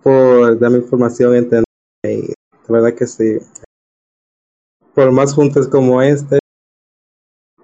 [0.02, 1.64] por darme información, entender.
[2.05, 2.28] Y
[2.69, 3.39] la verdad que sí.
[4.94, 6.39] Por más juntas como este,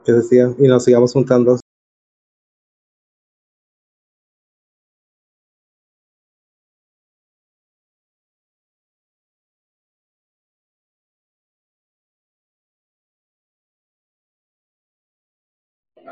[0.05, 1.59] que se sigan y nos sigamos juntando.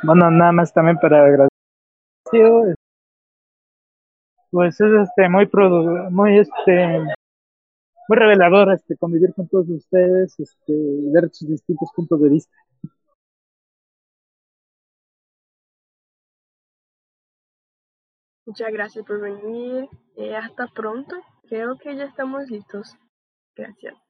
[0.03, 1.51] Bueno, nada más también para agradecer
[4.51, 5.49] pues es este muy
[6.11, 6.99] muy este
[8.09, 10.73] muy revelador este convivir con todos ustedes este
[11.13, 12.57] ver sus distintos puntos de vista
[18.47, 19.89] Muchas gracias por venir.
[20.17, 21.17] Eh, hasta pronto.
[21.49, 22.97] Creo que ya estamos listos.
[23.57, 24.06] Gracias.